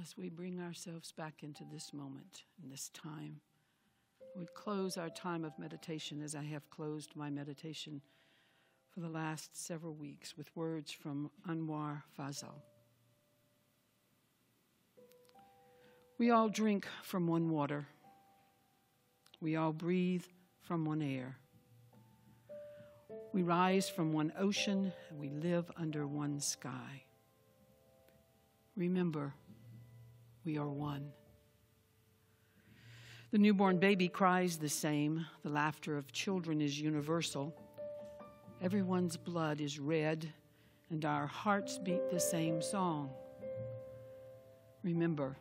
As 0.00 0.16
we 0.16 0.28
bring 0.28 0.60
ourselves 0.60 1.12
back 1.12 1.42
into 1.42 1.64
this 1.70 1.92
moment, 1.92 2.44
in 2.62 2.70
this 2.70 2.90
time, 2.90 3.40
we 4.36 4.46
close 4.54 4.96
our 4.96 5.10
time 5.10 5.44
of 5.44 5.58
meditation 5.58 6.22
as 6.22 6.34
I 6.34 6.44
have 6.44 6.70
closed 6.70 7.16
my 7.16 7.28
meditation 7.28 8.00
for 8.88 9.00
the 9.00 9.08
last 9.08 9.56
several 9.56 9.94
weeks 9.94 10.36
with 10.36 10.54
words 10.56 10.90
from 10.90 11.30
Anwar 11.48 12.02
Fazal. 12.18 12.62
We 16.18 16.30
all 16.30 16.48
drink 16.48 16.86
from 17.02 17.26
one 17.26 17.50
water. 17.50 17.86
We 19.40 19.56
all 19.56 19.72
breathe 19.72 20.24
from 20.62 20.84
one 20.84 21.02
air. 21.02 21.36
We 23.32 23.42
rise 23.42 23.88
from 23.88 24.12
one 24.12 24.32
ocean 24.38 24.92
and 25.08 25.18
we 25.18 25.30
live 25.30 25.70
under 25.76 26.06
one 26.06 26.40
sky. 26.40 27.04
Remember, 28.76 29.34
we 30.44 30.58
are 30.58 30.68
one. 30.68 31.12
The 33.30 33.38
newborn 33.38 33.78
baby 33.78 34.08
cries 34.08 34.56
the 34.56 34.68
same. 34.68 35.26
The 35.42 35.50
laughter 35.50 35.96
of 35.96 36.12
children 36.12 36.60
is 36.60 36.80
universal. 36.80 37.54
Everyone's 38.60 39.16
blood 39.16 39.60
is 39.60 39.78
red, 39.78 40.32
and 40.90 41.04
our 41.04 41.26
hearts 41.26 41.78
beat 41.78 42.10
the 42.10 42.18
same 42.20 42.60
song. 42.60 43.10
Remember, 44.82 45.36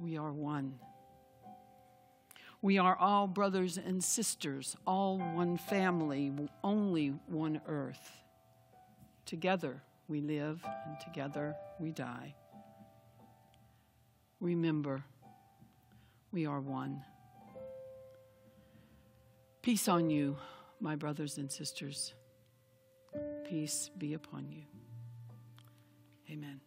we 0.00 0.16
are 0.16 0.32
one. 0.32 0.74
We 2.62 2.78
are 2.78 2.96
all 2.96 3.26
brothers 3.26 3.76
and 3.76 4.02
sisters, 4.02 4.74
all 4.86 5.18
one 5.18 5.58
family, 5.58 6.32
only 6.64 7.08
one 7.26 7.60
earth. 7.66 8.10
Together 9.26 9.82
we 10.08 10.20
live, 10.20 10.64
and 10.86 10.98
together 11.00 11.54
we 11.78 11.92
die. 11.92 12.34
Remember, 14.44 15.02
we 16.30 16.44
are 16.44 16.60
one. 16.60 17.02
Peace 19.62 19.88
on 19.88 20.10
you, 20.10 20.36
my 20.80 20.96
brothers 20.96 21.38
and 21.38 21.50
sisters. 21.50 22.12
Peace 23.48 23.90
be 23.96 24.12
upon 24.12 24.50
you. 24.50 24.64
Amen. 26.30 26.60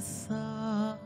Side. 0.00 0.96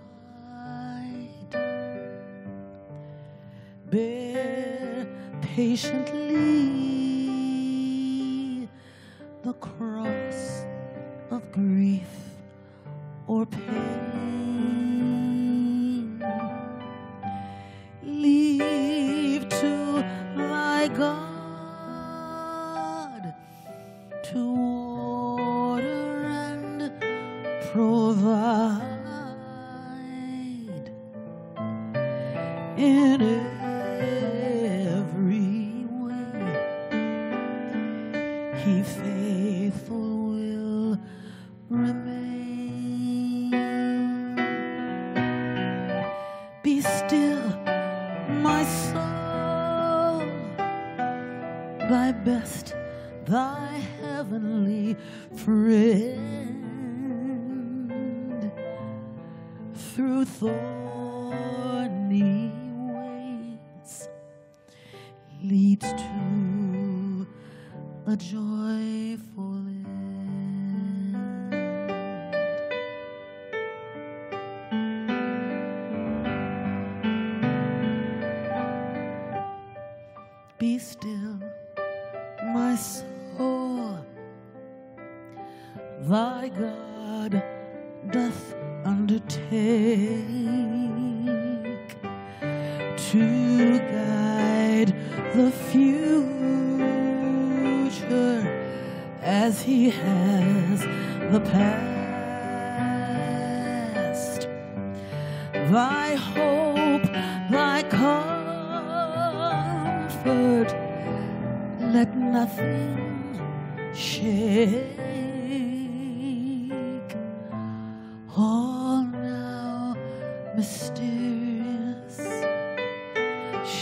Bear 3.90 5.06
patiently 5.42 6.73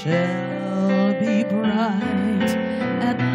shall 0.03 1.15
be 1.21 1.45
bright 1.45 3.32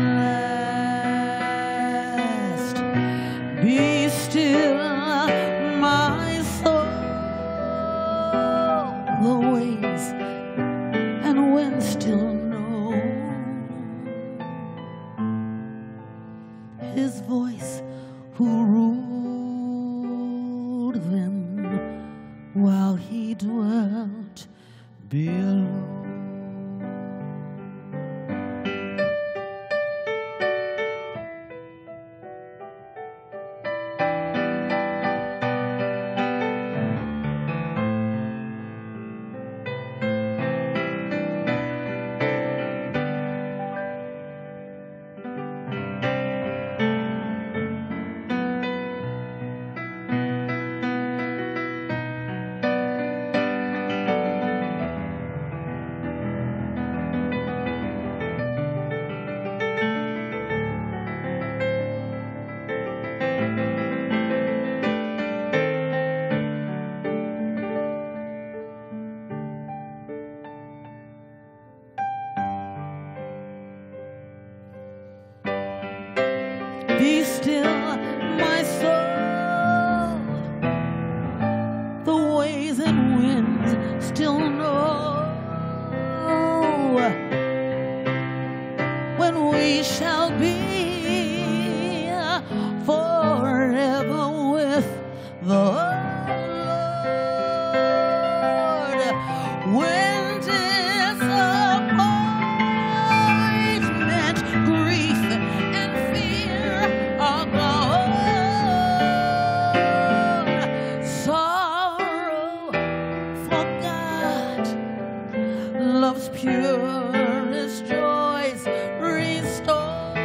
purest 116.33 117.85
joys 117.85 118.65
restored. 118.99 120.17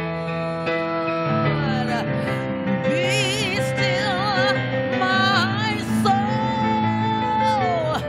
Be 2.89 3.55
still, 3.71 4.55
my 4.99 5.77
soul, 6.03 8.01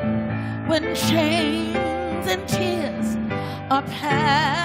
when 0.67 0.95
chains 0.95 2.27
and 2.27 2.49
tears 2.49 3.17
are 3.71 3.83
past. 3.83 4.64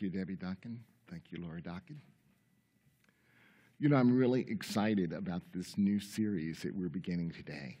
Thank 0.00 0.14
you, 0.14 0.18
Debbie 0.18 0.36
Duncan. 0.36 0.82
Thank 1.10 1.24
you, 1.28 1.42
Laura 1.42 1.60
Duncan. 1.60 2.00
You 3.78 3.90
know, 3.90 3.96
I'm 3.96 4.16
really 4.16 4.46
excited 4.48 5.12
about 5.12 5.42
this 5.52 5.76
new 5.76 6.00
series 6.00 6.62
that 6.62 6.74
we're 6.74 6.88
beginning 6.88 7.32
today. 7.32 7.76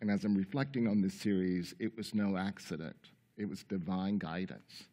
And 0.00 0.10
as 0.10 0.24
I'm 0.24 0.36
reflecting 0.36 0.88
on 0.88 1.00
this 1.00 1.14
series, 1.14 1.76
it 1.78 1.96
was 1.96 2.12
no 2.12 2.36
accident, 2.36 2.96
it 3.36 3.48
was 3.48 3.62
divine 3.62 4.18
guidance 4.18 4.88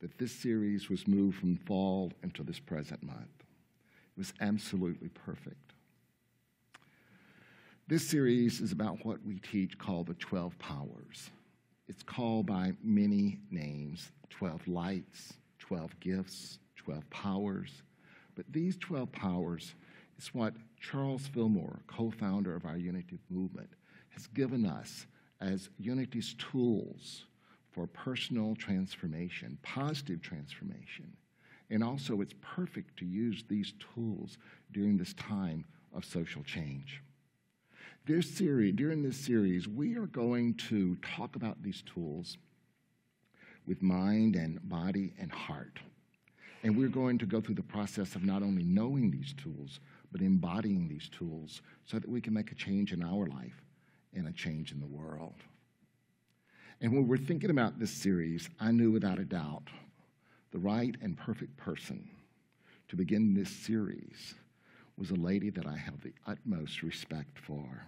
that 0.00 0.18
this 0.18 0.32
series 0.32 0.90
was 0.90 1.06
moved 1.06 1.38
from 1.38 1.56
fall 1.58 2.10
into 2.24 2.42
this 2.42 2.58
present 2.58 3.00
month. 3.04 3.28
It 3.38 4.18
was 4.18 4.32
absolutely 4.40 5.10
perfect. 5.10 5.74
This 7.86 8.04
series 8.04 8.60
is 8.60 8.72
about 8.72 9.06
what 9.06 9.24
we 9.24 9.38
teach 9.38 9.78
called 9.78 10.08
the 10.08 10.14
12 10.14 10.58
powers. 10.58 11.30
It's 11.86 12.02
called 12.02 12.46
by 12.46 12.72
many 12.82 13.38
names 13.52 14.10
12 14.30 14.66
lights, 14.66 15.34
12 15.68 16.00
gifts, 16.00 16.58
12 16.76 17.10
powers. 17.10 17.82
But 18.34 18.46
these 18.50 18.78
12 18.78 19.12
powers 19.12 19.74
is 20.18 20.32
what 20.32 20.54
Charles 20.80 21.26
Fillmore, 21.26 21.80
co 21.86 22.10
founder 22.10 22.56
of 22.56 22.64
our 22.64 22.78
Unity 22.78 23.18
movement, 23.28 23.68
has 24.08 24.26
given 24.28 24.64
us 24.64 25.06
as 25.42 25.68
Unity's 25.78 26.34
tools 26.38 27.26
for 27.70 27.86
personal 27.86 28.54
transformation, 28.54 29.58
positive 29.62 30.22
transformation. 30.22 31.12
And 31.68 31.84
also, 31.84 32.22
it's 32.22 32.34
perfect 32.40 32.98
to 33.00 33.04
use 33.04 33.44
these 33.46 33.74
tools 33.94 34.38
during 34.72 34.96
this 34.96 35.12
time 35.14 35.66
of 35.94 36.02
social 36.02 36.42
change. 36.42 37.02
This 38.06 38.34
series, 38.34 38.74
during 38.74 39.02
this 39.02 39.18
series, 39.18 39.68
we 39.68 39.98
are 39.98 40.06
going 40.06 40.54
to 40.70 40.96
talk 40.96 41.36
about 41.36 41.62
these 41.62 41.82
tools 41.82 42.38
with 43.68 43.82
mind 43.82 44.34
and 44.34 44.66
body 44.68 45.12
and 45.20 45.30
heart. 45.30 45.78
And 46.62 46.76
we're 46.76 46.88
going 46.88 47.18
to 47.18 47.26
go 47.26 47.40
through 47.40 47.54
the 47.54 47.62
process 47.62 48.16
of 48.16 48.24
not 48.24 48.42
only 48.42 48.64
knowing 48.64 49.10
these 49.10 49.34
tools, 49.34 49.78
but 50.10 50.22
embodying 50.22 50.88
these 50.88 51.08
tools 51.10 51.60
so 51.84 51.98
that 51.98 52.08
we 52.08 52.20
can 52.20 52.32
make 52.32 52.50
a 52.50 52.56
change 52.56 52.92
in 52.92 53.04
our 53.04 53.26
life 53.26 53.62
and 54.14 54.26
a 54.26 54.32
change 54.32 54.72
in 54.72 54.80
the 54.80 54.86
world. 54.86 55.34
And 56.80 56.92
when 56.92 57.06
we're 57.06 57.18
thinking 57.18 57.50
about 57.50 57.78
this 57.78 57.90
series, 57.90 58.48
I 58.58 58.72
knew 58.72 58.90
without 58.90 59.18
a 59.18 59.24
doubt 59.24 59.68
the 60.50 60.58
right 60.58 60.96
and 61.02 61.16
perfect 61.16 61.56
person 61.56 62.08
to 62.88 62.96
begin 62.96 63.34
this 63.34 63.50
series 63.50 64.34
was 64.96 65.10
a 65.10 65.14
lady 65.14 65.50
that 65.50 65.66
I 65.66 65.76
have 65.76 66.00
the 66.00 66.14
utmost 66.26 66.82
respect 66.82 67.38
for. 67.38 67.86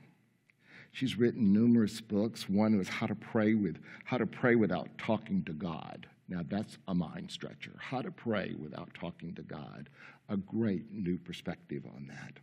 She's 0.92 1.18
written 1.18 1.52
numerous 1.52 2.00
books. 2.00 2.48
One 2.48 2.76
was 2.76 2.88
How 2.88 3.06
to 3.06 3.14
Pray 3.14 3.54
with 3.54 3.78
How 4.04 4.18
to 4.18 4.26
Pray 4.26 4.54
Without 4.56 4.88
Talking 4.98 5.44
to 5.44 5.52
God. 5.52 6.06
Now 6.30 6.44
that's 6.48 6.78
a 6.86 6.94
mind 6.94 7.30
stretcher. 7.30 7.72
How 7.76 8.00
to 8.02 8.10
pray 8.12 8.54
without 8.56 8.94
talking 8.94 9.34
to 9.34 9.42
God. 9.42 9.90
A 10.28 10.36
great 10.36 10.90
new 10.92 11.18
perspective 11.18 11.82
on 11.92 12.06
that. 12.06 12.34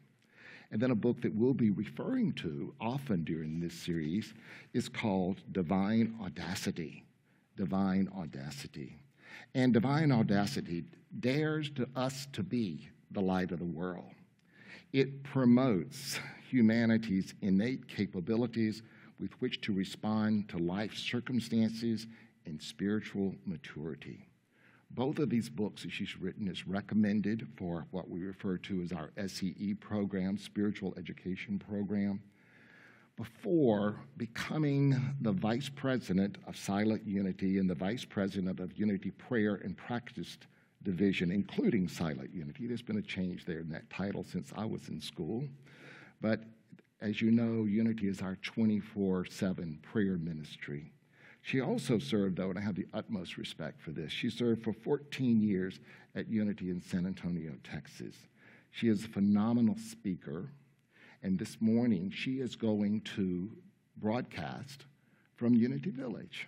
And 0.71 0.81
then 0.81 0.91
a 0.91 0.95
book 0.95 1.21
that 1.21 1.33
we'll 1.33 1.53
be 1.53 1.69
referring 1.69 2.33
to 2.33 2.73
often 2.81 3.23
during 3.23 3.61
this 3.61 3.73
series 3.73 4.33
is 4.73 4.89
called 4.89 5.37
Divine 5.53 6.19
Audacity. 6.21 7.05
Divine 7.55 8.09
Audacity. 8.13 8.97
And 9.55 9.73
Divine 9.73 10.11
Audacity 10.11 10.83
dares 11.21 11.69
to 11.71 11.87
us 11.95 12.27
to 12.33 12.43
be 12.43 12.89
the 13.11 13.21
light 13.21 13.51
of 13.53 13.59
the 13.59 13.65
world. 13.65 14.11
It 14.91 15.23
promotes 15.23 16.19
humanity's 16.51 17.33
innate 17.41 17.87
capabilities 17.87 18.81
with 19.19 19.31
which 19.41 19.61
to 19.61 19.73
respond 19.73 20.47
to 20.49 20.57
life 20.57 20.95
circumstances 20.95 22.07
and 22.45 22.61
spiritual 22.61 23.35
maturity. 23.45 24.27
Both 24.91 25.19
of 25.19 25.29
these 25.29 25.49
books 25.49 25.83
that 25.83 25.91
she's 25.91 26.17
written 26.17 26.47
is 26.47 26.67
recommended 26.67 27.47
for 27.57 27.85
what 27.91 28.09
we 28.09 28.23
refer 28.23 28.57
to 28.57 28.81
as 28.81 28.93
our 28.93 29.11
SEE 29.27 29.75
program, 29.79 30.37
Spiritual 30.37 30.93
Education 30.97 31.59
Program. 31.59 32.21
Before 33.17 33.99
becoming 34.15 35.15
the 35.21 35.31
vice 35.31 35.69
president 35.69 36.37
of 36.47 36.55
Silent 36.55 37.05
Unity 37.05 37.57
and 37.57 37.69
the 37.69 37.75
vice 37.75 38.05
president 38.05 38.59
of 38.59 38.77
Unity 38.77 39.11
Prayer 39.11 39.55
and 39.55 39.75
Practice 39.75 40.37
Division, 40.83 41.31
including 41.31 41.87
Silent 41.87 42.31
Unity, 42.33 42.67
there's 42.67 42.83
been 42.83 42.99
a 42.99 43.01
change 43.01 43.45
there 43.45 43.59
in 43.59 43.69
that 43.69 43.89
title 43.89 44.23
since 44.23 44.53
I 44.55 44.65
was 44.65 44.87
in 44.87 45.01
school. 45.01 45.43
But 46.21 46.41
as 47.01 47.21
you 47.21 47.31
know, 47.31 47.65
Unity 47.65 48.07
is 48.07 48.21
our 48.21 48.37
24 48.37 49.25
7 49.25 49.79
prayer 49.83 50.17
ministry. 50.17 50.91
She 51.41 51.61
also 51.61 51.99
served, 51.99 52.37
though, 52.37 52.49
and 52.49 52.59
I 52.59 52.61
have 52.61 52.75
the 52.75 52.87
utmost 52.93 53.37
respect 53.37 53.81
for 53.81 53.91
this, 53.91 54.11
she 54.11 54.29
served 54.29 54.63
for 54.63 54.73
14 54.73 55.41
years 55.41 55.79
at 56.15 56.27
Unity 56.27 56.69
in 56.71 56.81
San 56.81 57.05
Antonio, 57.05 57.53
Texas. 57.63 58.15
She 58.71 58.89
is 58.89 59.05
a 59.05 59.07
phenomenal 59.07 59.77
speaker, 59.77 60.51
and 61.23 61.39
this 61.39 61.57
morning 61.61 62.11
she 62.11 62.41
is 62.41 62.55
going 62.55 63.01
to 63.15 63.49
broadcast 63.95 64.85
from 65.35 65.53
Unity 65.53 65.89
Village. 65.89 66.47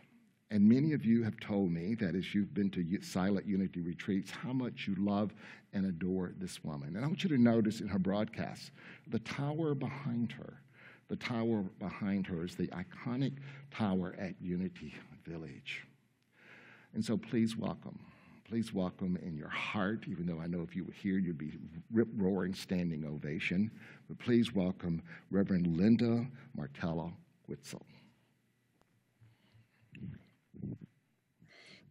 And 0.51 0.67
many 0.67 0.93
of 0.93 1.05
you 1.05 1.23
have 1.23 1.39
told 1.39 1.71
me 1.71 1.93
that 1.95 2.15
as 2.15 2.33
you've 2.33 2.53
been 2.55 2.71
to 2.71 2.83
Silent 3.01 3.45
Unity 3.45 3.81
retreats, 3.81 4.31
how 4.31 4.51
much 4.51 4.87
you 4.87 4.95
love 4.95 5.31
and 5.73 5.85
adore 5.85 6.33
this 6.39 6.63
woman. 6.63 6.95
And 6.95 7.05
I 7.05 7.07
want 7.07 7.23
you 7.23 7.29
to 7.29 7.37
notice 7.37 7.81
in 7.81 7.87
her 7.87 7.99
broadcast 7.99 8.71
the 9.07 9.19
tower 9.19 9.75
behind 9.75 10.31
her. 10.31 10.61
The 11.07 11.17
tower 11.17 11.63
behind 11.79 12.25
her 12.27 12.43
is 12.43 12.55
the 12.55 12.67
iconic 12.67 13.33
tower 13.69 14.15
at 14.17 14.33
Unity 14.41 14.95
Village. 15.25 15.85
And 16.95 17.05
so 17.05 17.15
please 17.15 17.55
welcome. 17.55 17.99
Please 18.47 18.73
welcome 18.73 19.19
in 19.21 19.37
your 19.37 19.49
heart, 19.49 20.05
even 20.07 20.25
though 20.25 20.39
I 20.39 20.47
know 20.47 20.61
if 20.61 20.75
you 20.75 20.83
were 20.83 20.91
here, 20.91 21.19
you'd 21.19 21.37
be 21.37 21.53
rip 21.91 22.07
roaring 22.15 22.55
standing 22.55 23.05
ovation. 23.05 23.69
But 24.07 24.17
please 24.17 24.55
welcome 24.55 25.03
Reverend 25.29 25.67
Linda 25.77 26.25
Martella 26.55 27.11
Whitsett. 27.47 27.83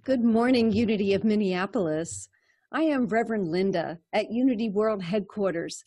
Good 0.09 0.25
morning, 0.25 0.73
Unity 0.73 1.12
of 1.12 1.23
Minneapolis. 1.23 2.31
I 2.73 2.85
am 2.85 3.09
Reverend 3.09 3.49
Linda 3.49 3.99
at 4.14 4.33
Unity 4.33 4.71
World 4.71 5.03
Headquarters, 5.03 5.85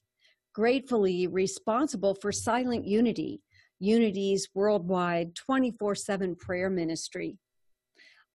gratefully 0.54 1.26
responsible 1.26 2.14
for 2.14 2.32
Silent 2.32 2.86
Unity, 2.86 3.41
Unity's 3.80 4.48
worldwide 4.54 5.34
24 5.34 5.95
7 5.95 6.36
prayer 6.36 6.70
ministry. 6.70 7.39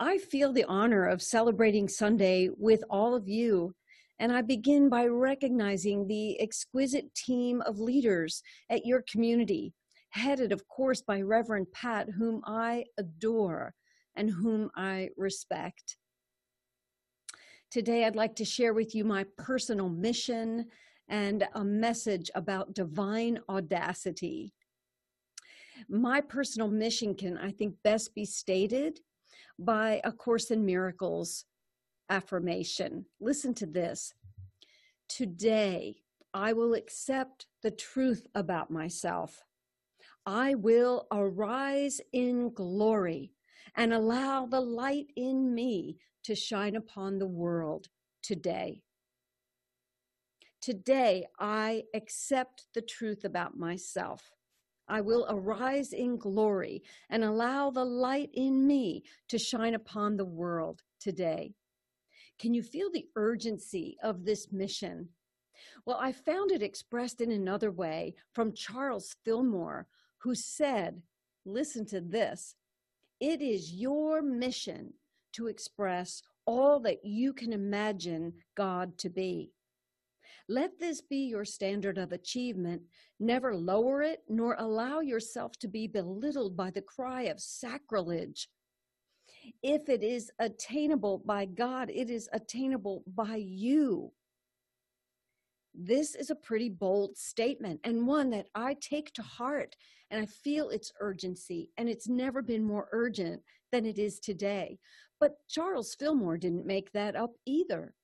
I 0.00 0.18
feel 0.18 0.52
the 0.52 0.64
honor 0.64 1.06
of 1.06 1.22
celebrating 1.22 1.86
Sunday 1.86 2.50
with 2.58 2.82
all 2.90 3.14
of 3.14 3.28
you, 3.28 3.72
and 4.18 4.32
I 4.32 4.42
begin 4.42 4.88
by 4.88 5.06
recognizing 5.06 6.08
the 6.08 6.40
exquisite 6.40 7.14
team 7.14 7.62
of 7.64 7.78
leaders 7.78 8.42
at 8.70 8.86
your 8.86 9.04
community, 9.08 9.72
headed, 10.10 10.50
of 10.50 10.66
course, 10.66 11.00
by 11.00 11.20
Reverend 11.20 11.68
Pat, 11.72 12.08
whom 12.10 12.42
I 12.44 12.86
adore 12.98 13.72
and 14.16 14.30
whom 14.30 14.70
I 14.74 15.10
respect. 15.16 15.96
Today, 17.70 18.04
I'd 18.04 18.16
like 18.16 18.36
to 18.36 18.44
share 18.44 18.74
with 18.74 18.94
you 18.94 19.04
my 19.04 19.26
personal 19.36 19.88
mission 19.88 20.66
and 21.08 21.46
a 21.54 21.64
message 21.64 22.30
about 22.34 22.74
divine 22.74 23.38
audacity. 23.48 24.54
My 25.88 26.20
personal 26.20 26.68
mission 26.68 27.14
can, 27.14 27.36
I 27.36 27.50
think, 27.50 27.74
best 27.84 28.14
be 28.14 28.24
stated 28.24 29.00
by 29.58 30.00
A 30.04 30.12
Course 30.12 30.50
in 30.50 30.64
Miracles 30.64 31.44
affirmation. 32.08 33.04
Listen 33.20 33.52
to 33.54 33.66
this. 33.66 34.14
Today, 35.08 35.96
I 36.32 36.52
will 36.52 36.74
accept 36.74 37.46
the 37.62 37.70
truth 37.70 38.26
about 38.34 38.70
myself. 38.70 39.42
I 40.24 40.54
will 40.54 41.06
arise 41.12 42.00
in 42.12 42.52
glory 42.52 43.32
and 43.74 43.92
allow 43.92 44.46
the 44.46 44.60
light 44.60 45.06
in 45.16 45.54
me 45.54 45.98
to 46.24 46.34
shine 46.34 46.76
upon 46.76 47.18
the 47.18 47.26
world 47.26 47.88
today. 48.22 48.82
Today, 50.60 51.26
I 51.38 51.84
accept 51.94 52.66
the 52.74 52.82
truth 52.82 53.24
about 53.24 53.56
myself. 53.56 54.30
I 54.88 55.00
will 55.00 55.26
arise 55.28 55.92
in 55.92 56.16
glory 56.16 56.82
and 57.10 57.24
allow 57.24 57.70
the 57.70 57.84
light 57.84 58.30
in 58.34 58.66
me 58.66 59.04
to 59.28 59.38
shine 59.38 59.74
upon 59.74 60.16
the 60.16 60.24
world 60.24 60.82
today. 61.00 61.54
Can 62.38 62.54
you 62.54 62.62
feel 62.62 62.90
the 62.90 63.06
urgency 63.16 63.96
of 64.02 64.24
this 64.24 64.52
mission? 64.52 65.08
Well, 65.84 65.98
I 66.00 66.12
found 66.12 66.50
it 66.50 66.62
expressed 66.62 67.20
in 67.20 67.30
another 67.30 67.70
way 67.70 68.14
from 68.32 68.52
Charles 68.52 69.16
Fillmore, 69.24 69.86
who 70.18 70.34
said, 70.34 71.02
Listen 71.44 71.86
to 71.86 72.00
this 72.00 72.56
it 73.20 73.40
is 73.40 73.72
your 73.72 74.22
mission 74.22 74.92
to 75.34 75.46
express 75.48 76.22
all 76.46 76.80
that 76.80 77.04
you 77.04 77.32
can 77.32 77.52
imagine 77.52 78.32
God 78.56 78.96
to 78.98 79.10
be. 79.10 79.52
Let 80.48 80.78
this 80.78 81.00
be 81.00 81.26
your 81.26 81.44
standard 81.44 81.98
of 81.98 82.12
achievement. 82.12 82.82
Never 83.18 83.56
lower 83.56 84.02
it, 84.02 84.22
nor 84.28 84.54
allow 84.58 85.00
yourself 85.00 85.58
to 85.58 85.68
be 85.68 85.88
belittled 85.88 86.56
by 86.56 86.70
the 86.70 86.82
cry 86.82 87.22
of 87.22 87.40
sacrilege. 87.40 88.48
If 89.62 89.88
it 89.88 90.02
is 90.02 90.30
attainable 90.38 91.18
by 91.18 91.46
God, 91.46 91.90
it 91.90 92.10
is 92.10 92.28
attainable 92.32 93.02
by 93.06 93.36
you. 93.36 94.12
This 95.78 96.14
is 96.14 96.30
a 96.30 96.34
pretty 96.34 96.70
bold 96.70 97.18
statement 97.18 97.80
and 97.84 98.06
one 98.06 98.30
that 98.30 98.46
I 98.54 98.76
take 98.80 99.12
to 99.12 99.22
heart, 99.22 99.76
and 100.10 100.22
I 100.22 100.24
feel 100.24 100.70
its 100.70 100.90
urgency, 101.00 101.70
and 101.76 101.86
it's 101.86 102.08
never 102.08 102.40
been 102.40 102.64
more 102.64 102.88
urgent 102.92 103.42
than 103.72 103.84
it 103.84 103.98
is 103.98 104.18
today. 104.18 104.78
But 105.20 105.34
Charles 105.50 105.94
Fillmore 105.94 106.38
didn't 106.38 106.64
make 106.64 106.92
that 106.92 107.14
up 107.14 107.32
either. 107.44 107.94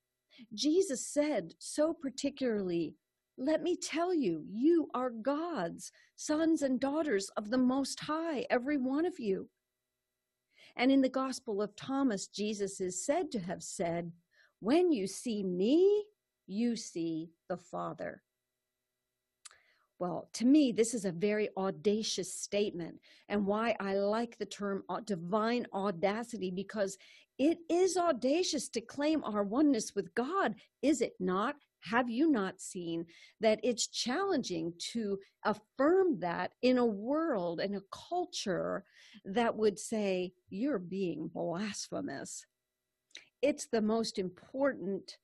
Jesus 0.52 1.06
said 1.06 1.54
so 1.58 1.94
particularly, 1.94 2.94
Let 3.38 3.62
me 3.62 3.76
tell 3.76 4.12
you, 4.12 4.44
you 4.50 4.88
are 4.92 5.08
God's 5.08 5.92
sons 6.14 6.60
and 6.60 6.78
daughters 6.78 7.30
of 7.38 7.48
the 7.48 7.58
Most 7.58 8.00
High, 8.00 8.44
every 8.50 8.76
one 8.76 9.06
of 9.06 9.18
you. 9.18 9.48
And 10.76 10.92
in 10.92 11.00
the 11.00 11.08
Gospel 11.08 11.62
of 11.62 11.74
Thomas, 11.74 12.26
Jesus 12.26 12.82
is 12.82 13.02
said 13.06 13.30
to 13.30 13.38
have 13.38 13.62
said, 13.62 14.12
When 14.60 14.92
you 14.92 15.06
see 15.06 15.42
me, 15.42 16.04
you 16.46 16.76
see 16.76 17.30
the 17.53 17.57
Father. 17.59 18.22
Well, 19.98 20.30
to 20.32 20.46
me, 20.46 20.72
this 20.72 20.94
is 20.94 21.05
a 21.05 21.12
very 21.12 21.50
audacious 21.55 22.34
statement, 22.34 22.98
and 23.28 23.46
why 23.46 23.76
I 23.78 23.96
like 23.96 24.38
the 24.38 24.46
term 24.46 24.84
uh, 24.88 25.00
divine 25.00 25.66
audacity 25.74 26.50
because 26.50 26.96
it 27.38 27.59
is 27.68 27.98
audacious 27.98 28.70
to 28.70 28.80
claim 28.80 29.22
our 29.22 29.44
oneness 29.44 29.94
with 29.94 30.14
God, 30.14 30.55
is 30.80 31.03
it 31.03 31.12
not? 31.20 31.57
Have 31.80 32.09
you 32.09 32.30
not 32.30 32.59
seen 32.59 33.05
that 33.40 33.61
it's 33.62 33.86
challenging 33.86 34.72
to 34.92 35.18
affirm 35.44 36.20
that 36.20 36.53
in 36.62 36.78
a 36.78 36.86
world 36.86 37.61
and 37.61 37.76
a 37.76 37.82
culture 38.09 38.84
that 39.26 39.57
would 39.57 39.78
say 39.78 40.32
you're 40.48 40.78
being 40.78 41.28
blasphemous? 41.28 42.46
It's 43.42 43.66
the 43.66 43.82
most 43.82 44.18
important 44.18 45.18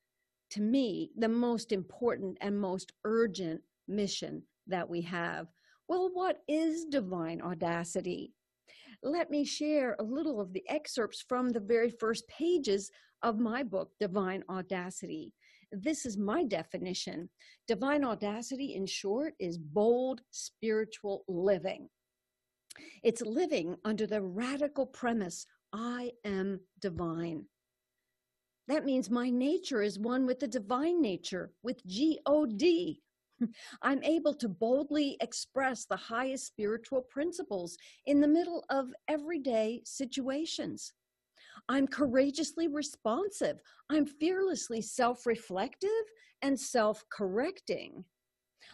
to 0.51 0.61
me, 0.61 1.11
the 1.17 1.29
most 1.29 1.73
important 1.73 2.39
and 2.41 2.59
most 2.59 2.93
urgent 3.05 3.61
mission 3.87 4.43
that 4.67 4.89
we 4.89 5.01
have. 5.03 5.49
Well, 5.89 6.11
what 6.13 6.43
is 6.49 6.85
divine 6.85 7.41
audacity? 7.41 8.35
Let 9.03 9.31
me 9.31 9.45
share 9.45 9.97
a 9.99 10.03
little 10.03 10.41
of 10.41 10.53
the 10.53 10.65
excerpts 10.69 11.25
from 11.27 11.51
the 11.51 11.61
very 11.61 11.91
first 11.91 12.27
pages 12.29 12.91
of 13.23 13.39
my 13.39 13.63
book, 13.63 13.91
Divine 14.01 14.43
Audacity. 14.51 15.33
This 15.71 16.07
is 16.07 16.17
my 16.17 16.45
definition. 16.45 17.29
Divine 17.67 18.05
audacity, 18.05 18.75
in 18.75 18.87
short, 18.87 19.35
is 19.39 19.59
bold 19.59 20.23
spiritual 20.31 21.25
living. 21.29 21.89
It's 23.03 23.23
living 23.23 23.77
under 23.85 24.07
the 24.07 24.23
radical 24.23 24.87
premise 24.87 25.47
I 25.73 26.13
am 26.25 26.61
divine. 26.81 27.45
That 28.69 28.85
means 28.85 29.09
my 29.09 29.31
nature 29.31 29.81
is 29.81 29.99
one 29.99 30.27
with 30.27 30.41
the 30.41 30.47
divine 30.47 31.01
nature, 31.01 31.53
with 31.63 31.85
G 31.87 32.21
O 32.27 32.45
D. 32.45 33.01
I'm 33.83 34.03
able 34.03 34.35
to 34.35 34.49
boldly 34.49 35.17
express 35.21 35.87
the 35.87 35.97
highest 35.97 36.47
spiritual 36.47 37.01
principles 37.01 37.79
in 38.05 38.21
the 38.21 38.29
middle 38.29 38.65
of 38.69 38.93
everyday 39.09 39.81
situations. 39.85 40.93
I'm 41.71 41.87
courageously 41.87 42.69
responsive. 42.69 43.59
I'm 43.89 44.05
fearlessly 44.05 44.83
self 44.83 45.25
reflective 45.25 46.05
and 46.43 46.61
self 46.61 47.03
correcting. 47.11 48.05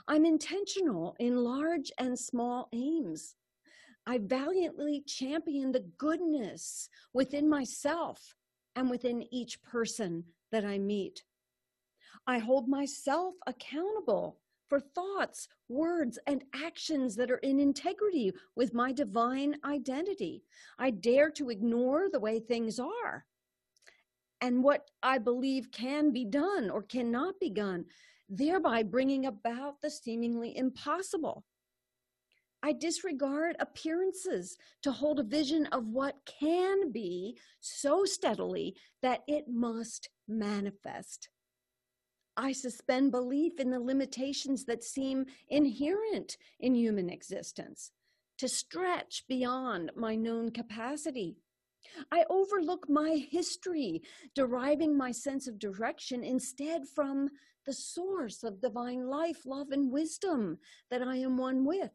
I'm 0.08 0.24
intentional 0.24 1.14
in 1.20 1.36
large 1.36 1.92
and 1.98 2.18
small 2.18 2.68
aims. 2.72 3.36
I 4.06 4.18
valiantly 4.18 5.04
champion 5.06 5.70
the 5.70 5.86
goodness 5.98 6.88
within 7.12 7.48
myself 7.48 8.34
and 8.76 8.90
within 8.90 9.26
each 9.32 9.62
person 9.62 10.24
that 10.52 10.64
I 10.64 10.78
meet. 10.78 11.24
I 12.26 12.38
hold 12.38 12.68
myself 12.68 13.34
accountable 13.46 14.38
for 14.68 14.80
thoughts, 14.80 15.48
words, 15.68 16.18
and 16.26 16.42
actions 16.54 17.16
that 17.16 17.30
are 17.30 17.38
in 17.38 17.60
integrity 17.60 18.32
with 18.56 18.72
my 18.72 18.92
divine 18.92 19.56
identity. 19.64 20.42
I 20.78 20.90
dare 20.90 21.30
to 21.32 21.50
ignore 21.50 22.08
the 22.10 22.20
way 22.20 22.40
things 22.40 22.78
are 22.78 23.26
and 24.40 24.62
what 24.62 24.90
I 25.02 25.18
believe 25.18 25.70
can 25.70 26.12
be 26.12 26.24
done 26.24 26.70
or 26.70 26.82
cannot 26.82 27.40
be 27.40 27.50
done, 27.50 27.86
thereby 28.28 28.82
bringing 28.82 29.26
about 29.26 29.80
the 29.80 29.90
seemingly 29.90 30.56
impossible. 30.56 31.44
I 32.66 32.72
disregard 32.72 33.56
appearances 33.60 34.56
to 34.84 34.90
hold 34.90 35.20
a 35.20 35.22
vision 35.22 35.66
of 35.66 35.88
what 35.88 36.16
can 36.24 36.92
be 36.92 37.36
so 37.60 38.06
steadily 38.06 38.74
that 39.02 39.20
it 39.28 39.44
must 39.46 40.08
manifest. 40.26 41.28
I 42.38 42.52
suspend 42.52 43.10
belief 43.12 43.60
in 43.60 43.68
the 43.68 43.78
limitations 43.78 44.64
that 44.64 44.82
seem 44.82 45.26
inherent 45.48 46.38
in 46.58 46.74
human 46.74 47.10
existence 47.10 47.92
to 48.38 48.48
stretch 48.48 49.24
beyond 49.28 49.90
my 49.94 50.14
known 50.14 50.50
capacity. 50.50 51.36
I 52.10 52.24
overlook 52.30 52.88
my 52.88 53.26
history, 53.30 54.00
deriving 54.34 54.96
my 54.96 55.12
sense 55.12 55.46
of 55.46 55.58
direction 55.58 56.24
instead 56.24 56.88
from 56.88 57.28
the 57.66 57.74
source 57.74 58.42
of 58.42 58.62
divine 58.62 59.06
life, 59.06 59.44
love, 59.44 59.70
and 59.70 59.92
wisdom 59.92 60.56
that 60.90 61.02
I 61.02 61.16
am 61.16 61.36
one 61.36 61.66
with. 61.66 61.92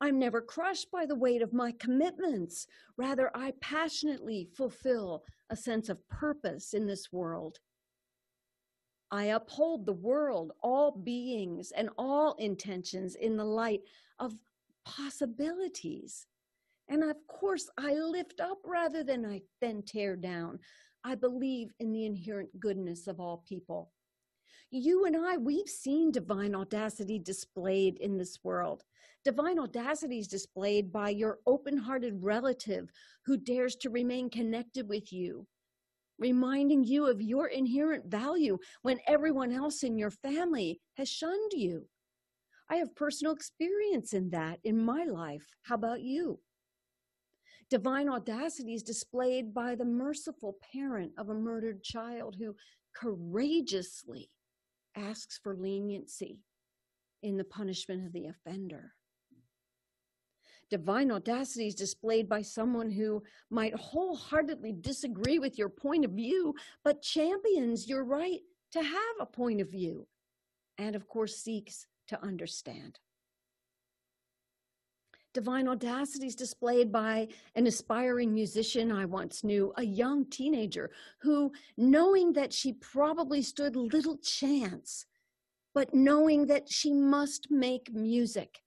I'm 0.00 0.18
never 0.18 0.40
crushed 0.40 0.90
by 0.90 1.04
the 1.04 1.14
weight 1.14 1.42
of 1.42 1.52
my 1.52 1.72
commitments. 1.72 2.66
Rather, 2.96 3.30
I 3.34 3.52
passionately 3.60 4.48
fulfill 4.56 5.24
a 5.50 5.56
sense 5.56 5.88
of 5.88 6.08
purpose 6.08 6.72
in 6.72 6.86
this 6.86 7.12
world. 7.12 7.58
I 9.10 9.24
uphold 9.24 9.84
the 9.84 9.92
world, 9.92 10.52
all 10.62 10.92
beings, 10.92 11.72
and 11.72 11.90
all 11.98 12.34
intentions 12.34 13.16
in 13.16 13.36
the 13.36 13.44
light 13.44 13.82
of 14.18 14.32
possibilities. 14.84 16.26
And 16.88 17.04
of 17.04 17.16
course, 17.26 17.68
I 17.76 17.94
lift 17.94 18.40
up 18.40 18.58
rather 18.64 19.02
than 19.02 19.26
I 19.26 19.42
then 19.60 19.82
tear 19.82 20.16
down. 20.16 20.60
I 21.04 21.14
believe 21.14 21.72
in 21.78 21.92
the 21.92 22.06
inherent 22.06 22.58
goodness 22.58 23.06
of 23.06 23.20
all 23.20 23.44
people. 23.48 23.92
You 24.70 25.04
and 25.04 25.16
I, 25.16 25.36
we've 25.36 25.68
seen 25.68 26.12
divine 26.12 26.54
audacity 26.54 27.18
displayed 27.18 27.96
in 27.98 28.16
this 28.16 28.38
world. 28.44 28.84
Divine 29.22 29.58
audacity 29.58 30.18
is 30.18 30.28
displayed 30.28 30.90
by 30.90 31.10
your 31.10 31.40
open 31.46 31.76
hearted 31.76 32.22
relative 32.22 32.90
who 33.26 33.36
dares 33.36 33.76
to 33.76 33.90
remain 33.90 34.30
connected 34.30 34.88
with 34.88 35.12
you, 35.12 35.46
reminding 36.18 36.84
you 36.84 37.06
of 37.06 37.20
your 37.20 37.48
inherent 37.48 38.06
value 38.06 38.56
when 38.80 38.98
everyone 39.06 39.52
else 39.52 39.82
in 39.82 39.98
your 39.98 40.10
family 40.10 40.80
has 40.96 41.10
shunned 41.10 41.52
you. 41.52 41.86
I 42.70 42.76
have 42.76 42.96
personal 42.96 43.34
experience 43.34 44.14
in 44.14 44.30
that 44.30 44.58
in 44.64 44.82
my 44.82 45.04
life. 45.04 45.44
How 45.64 45.74
about 45.74 46.00
you? 46.00 46.40
Divine 47.68 48.08
audacity 48.08 48.72
is 48.72 48.82
displayed 48.82 49.52
by 49.52 49.74
the 49.74 49.84
merciful 49.84 50.56
parent 50.72 51.12
of 51.18 51.28
a 51.28 51.34
murdered 51.34 51.82
child 51.82 52.36
who 52.38 52.56
courageously 52.96 54.30
asks 54.96 55.38
for 55.42 55.54
leniency 55.54 56.38
in 57.22 57.36
the 57.36 57.44
punishment 57.44 58.06
of 58.06 58.14
the 58.14 58.26
offender 58.26 58.94
divine 60.70 61.10
audacity 61.10 61.66
is 61.66 61.74
displayed 61.74 62.28
by 62.28 62.42
someone 62.42 62.90
who 62.90 63.22
might 63.50 63.74
wholeheartedly 63.74 64.72
disagree 64.80 65.38
with 65.38 65.58
your 65.58 65.68
point 65.68 66.04
of 66.04 66.12
view, 66.12 66.54
but 66.84 67.02
champions 67.02 67.88
your 67.88 68.04
right 68.04 68.40
to 68.72 68.82
have 68.82 69.16
a 69.20 69.26
point 69.26 69.60
of 69.60 69.70
view, 69.70 70.06
and 70.78 70.94
of 70.94 71.08
course 71.08 71.36
seeks 71.36 71.86
to 72.08 72.22
understand. 72.22 72.98
Divine 75.32 75.68
audacity 75.68 76.26
is 76.26 76.34
displayed 76.34 76.90
by 76.90 77.28
an 77.54 77.66
aspiring 77.66 78.34
musician 78.34 78.90
I 78.90 79.04
once 79.04 79.44
knew, 79.44 79.72
a 79.76 79.84
young 79.84 80.24
teenager 80.26 80.90
who, 81.20 81.52
knowing 81.76 82.32
that 82.32 82.52
she 82.52 82.72
probably 82.72 83.42
stood 83.42 83.76
little 83.76 84.18
chance, 84.18 85.06
but 85.72 85.94
knowing 85.94 86.46
that 86.46 86.68
she 86.68 86.92
must 86.92 87.48
make 87.48 87.94
music, 87.94 88.60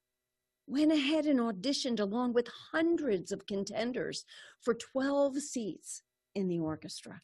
went 0.68 0.92
ahead 0.92 1.26
and 1.26 1.40
auditioned 1.40 2.00
along 2.00 2.34
with 2.34 2.48
hundreds 2.72 3.32
of 3.32 3.46
contenders 3.46 4.26
for 4.62 4.74
12 4.74 5.38
seats 5.40 6.02
in 6.36 6.48
the 6.48 6.60
orchestra. 6.60 7.22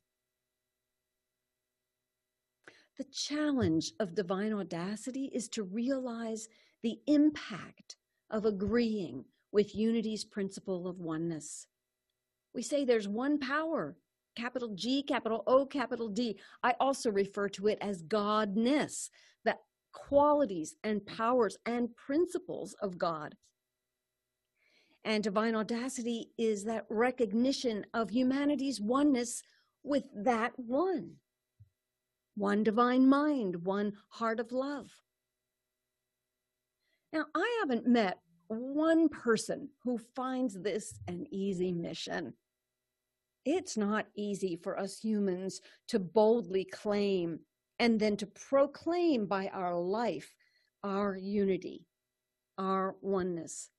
The 2.97 3.05
challenge 3.05 3.93
of 3.99 4.13
divine 4.13 4.53
audacity 4.53 5.31
is 5.33 5.47
to 5.49 5.63
realize 5.63 6.49
the 6.83 6.99
impact 7.07 7.95
of 8.29 8.45
agreeing 8.45 9.23
with 9.51 9.73
unity's 9.73 10.25
principle 10.25 10.87
of 10.87 10.99
oneness. 10.99 11.67
We 12.53 12.61
say 12.61 12.83
there's 12.83 13.07
one 13.07 13.39
power, 13.39 13.95
capital 14.35 14.73
G, 14.75 15.01
capital 15.01 15.43
O, 15.47 15.65
capital 15.65 16.09
D. 16.09 16.37
I 16.61 16.75
also 16.79 17.09
refer 17.09 17.47
to 17.49 17.67
it 17.67 17.77
as 17.81 18.03
Godness, 18.03 19.09
qualities 19.91 20.75
and 20.83 21.05
powers 21.05 21.57
and 21.65 21.95
principles 21.95 22.75
of 22.81 22.97
God. 22.97 23.35
And 25.05 25.23
divine 25.23 25.55
audacity 25.55 26.31
is 26.37 26.65
that 26.65 26.85
recognition 26.89 27.85
of 27.93 28.09
humanity's 28.09 28.81
oneness 28.81 29.41
with 29.83 30.03
that 30.23 30.53
one. 30.57 31.15
One 32.35 32.63
divine 32.63 33.07
mind, 33.07 33.65
one 33.65 33.93
heart 34.09 34.39
of 34.39 34.51
love. 34.51 34.91
Now, 37.11 37.25
I 37.33 37.57
haven't 37.59 37.87
met 37.87 38.19
one 38.47 39.09
person 39.09 39.69
who 39.83 39.97
finds 40.15 40.59
this 40.61 40.99
an 41.07 41.25
easy 41.31 41.71
mission. 41.71 42.33
It's 43.45 43.77
not 43.77 44.07
easy 44.15 44.55
for 44.61 44.77
us 44.77 44.99
humans 44.99 45.61
to 45.87 45.99
boldly 45.99 46.65
claim 46.65 47.39
and 47.79 47.99
then 47.99 48.17
to 48.17 48.27
proclaim 48.27 49.25
by 49.25 49.47
our 49.47 49.75
life 49.75 50.33
our 50.83 51.15
unity, 51.17 51.85
our 52.57 52.95
oneness. 53.01 53.69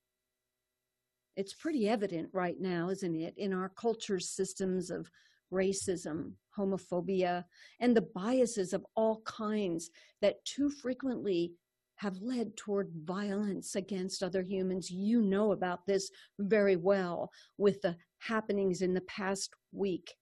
It's 1.36 1.54
pretty 1.54 1.88
evident 1.88 2.28
right 2.32 2.60
now, 2.60 2.90
isn't 2.90 3.14
it, 3.14 3.34
in 3.36 3.52
our 3.52 3.70
culture's 3.70 4.28
systems 4.28 4.90
of 4.90 5.10
racism, 5.52 6.32
homophobia, 6.56 7.44
and 7.80 7.96
the 7.96 8.06
biases 8.14 8.72
of 8.72 8.84
all 8.96 9.22
kinds 9.22 9.90
that 10.20 10.44
too 10.44 10.70
frequently 10.70 11.52
have 11.96 12.16
led 12.22 12.56
toward 12.56 12.90
violence 13.04 13.74
against 13.74 14.22
other 14.22 14.42
humans. 14.42 14.90
You 14.90 15.20
know 15.20 15.52
about 15.52 15.86
this 15.86 16.10
very 16.38 16.76
well 16.76 17.30
with 17.58 17.82
the 17.82 17.96
happenings 18.18 18.80
in 18.80 18.94
the 18.94 19.02
past 19.02 19.54
week 19.72 20.14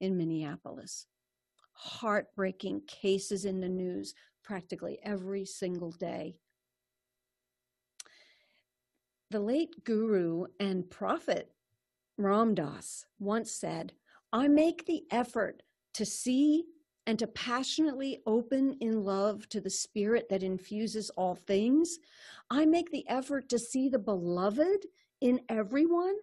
in 0.00 0.16
Minneapolis. 0.16 1.06
Heartbreaking 1.80 2.82
cases 2.88 3.44
in 3.44 3.60
the 3.60 3.68
news 3.68 4.14
practically 4.42 4.98
every 5.04 5.44
single 5.44 5.92
day. 5.92 6.34
The 9.30 9.40
late 9.40 9.84
guru 9.84 10.46
and 10.58 10.90
prophet 10.90 11.52
Ram 12.16 12.54
Dass 12.54 13.06
once 13.20 13.52
said, 13.52 13.92
I 14.32 14.48
make 14.48 14.86
the 14.86 15.04
effort 15.10 15.62
to 15.94 16.04
see 16.04 16.64
and 17.06 17.18
to 17.20 17.26
passionately 17.28 18.22
open 18.26 18.76
in 18.80 19.04
love 19.04 19.48
to 19.50 19.60
the 19.60 19.70
spirit 19.70 20.28
that 20.30 20.42
infuses 20.42 21.10
all 21.10 21.36
things. 21.36 21.98
I 22.50 22.66
make 22.66 22.90
the 22.90 23.08
effort 23.08 23.48
to 23.50 23.58
see 23.58 23.88
the 23.88 23.98
beloved 23.98 24.86
in 25.20 25.40
everyone 25.48 26.16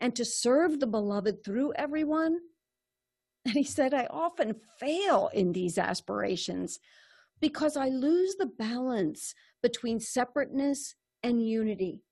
and 0.00 0.14
to 0.16 0.24
serve 0.24 0.80
the 0.80 0.86
beloved 0.86 1.44
through 1.44 1.72
everyone. 1.74 2.38
And 3.44 3.54
he 3.54 3.64
said, 3.64 3.94
I 3.94 4.06
often 4.10 4.54
fail 4.78 5.30
in 5.32 5.52
these 5.52 5.78
aspirations 5.78 6.78
because 7.40 7.76
I 7.76 7.88
lose 7.88 8.34
the 8.36 8.46
balance 8.46 9.34
between 9.62 9.98
separateness 9.98 10.94
and 11.22 11.46
unity. 11.46 12.02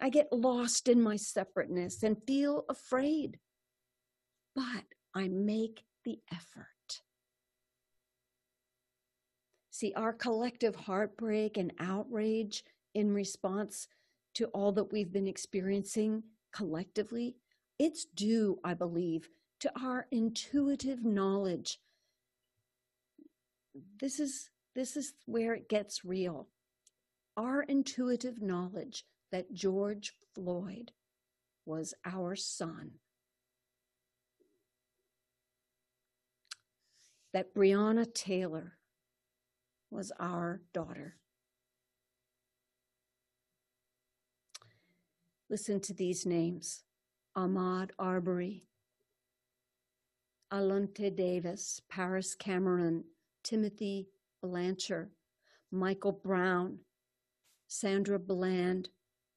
I 0.00 0.10
get 0.10 0.32
lost 0.32 0.88
in 0.88 1.02
my 1.02 1.16
separateness 1.16 2.02
and 2.02 2.22
feel 2.26 2.64
afraid, 2.68 3.38
but 4.54 4.84
I 5.14 5.28
make 5.28 5.82
the 6.04 6.18
effort. 6.32 6.66
See, 9.70 9.92
our 9.94 10.12
collective 10.12 10.74
heartbreak 10.74 11.56
and 11.56 11.72
outrage 11.78 12.64
in 12.94 13.12
response 13.12 13.86
to 14.34 14.46
all 14.46 14.72
that 14.72 14.92
we've 14.92 15.12
been 15.12 15.28
experiencing 15.28 16.22
collectively, 16.52 17.36
it's 17.78 18.04
due, 18.04 18.58
I 18.64 18.74
believe, 18.74 19.28
to 19.60 19.72
our 19.80 20.06
intuitive 20.10 21.04
knowledge. 21.04 21.78
This 24.00 24.20
is 24.20 24.50
this 24.74 24.96
is 24.96 25.14
where 25.26 25.54
it 25.54 25.68
gets 25.68 26.04
real. 26.04 26.48
Our 27.36 27.62
intuitive 27.62 28.40
knowledge 28.40 29.04
that 29.32 29.52
George 29.52 30.12
Floyd 30.34 30.92
was 31.66 31.94
our 32.04 32.36
son. 32.36 32.92
That 37.32 37.54
Breonna 37.54 38.12
Taylor 38.12 38.78
was 39.90 40.12
our 40.18 40.62
daughter. 40.72 41.16
Listen 45.50 45.80
to 45.80 45.94
these 45.94 46.26
names 46.26 46.84
Ahmaud 47.36 47.90
Arbery, 47.98 48.67
Alunte 50.52 51.14
Davis, 51.14 51.82
Paris 51.90 52.34
Cameron, 52.34 53.04
Timothy 53.44 54.08
Blancher, 54.42 55.10
Michael 55.70 56.12
Brown, 56.12 56.78
Sandra 57.66 58.18
Bland, 58.18 58.88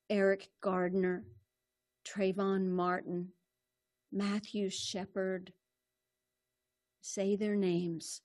Eric 0.09 0.49
Garner, 0.61 1.25
Trayvon 2.05 2.69
Martin, 2.69 3.29
Matthew 4.11 4.69
Shepard. 4.69 5.51
Say 7.01 7.35
their 7.35 7.55
names. 7.55 8.21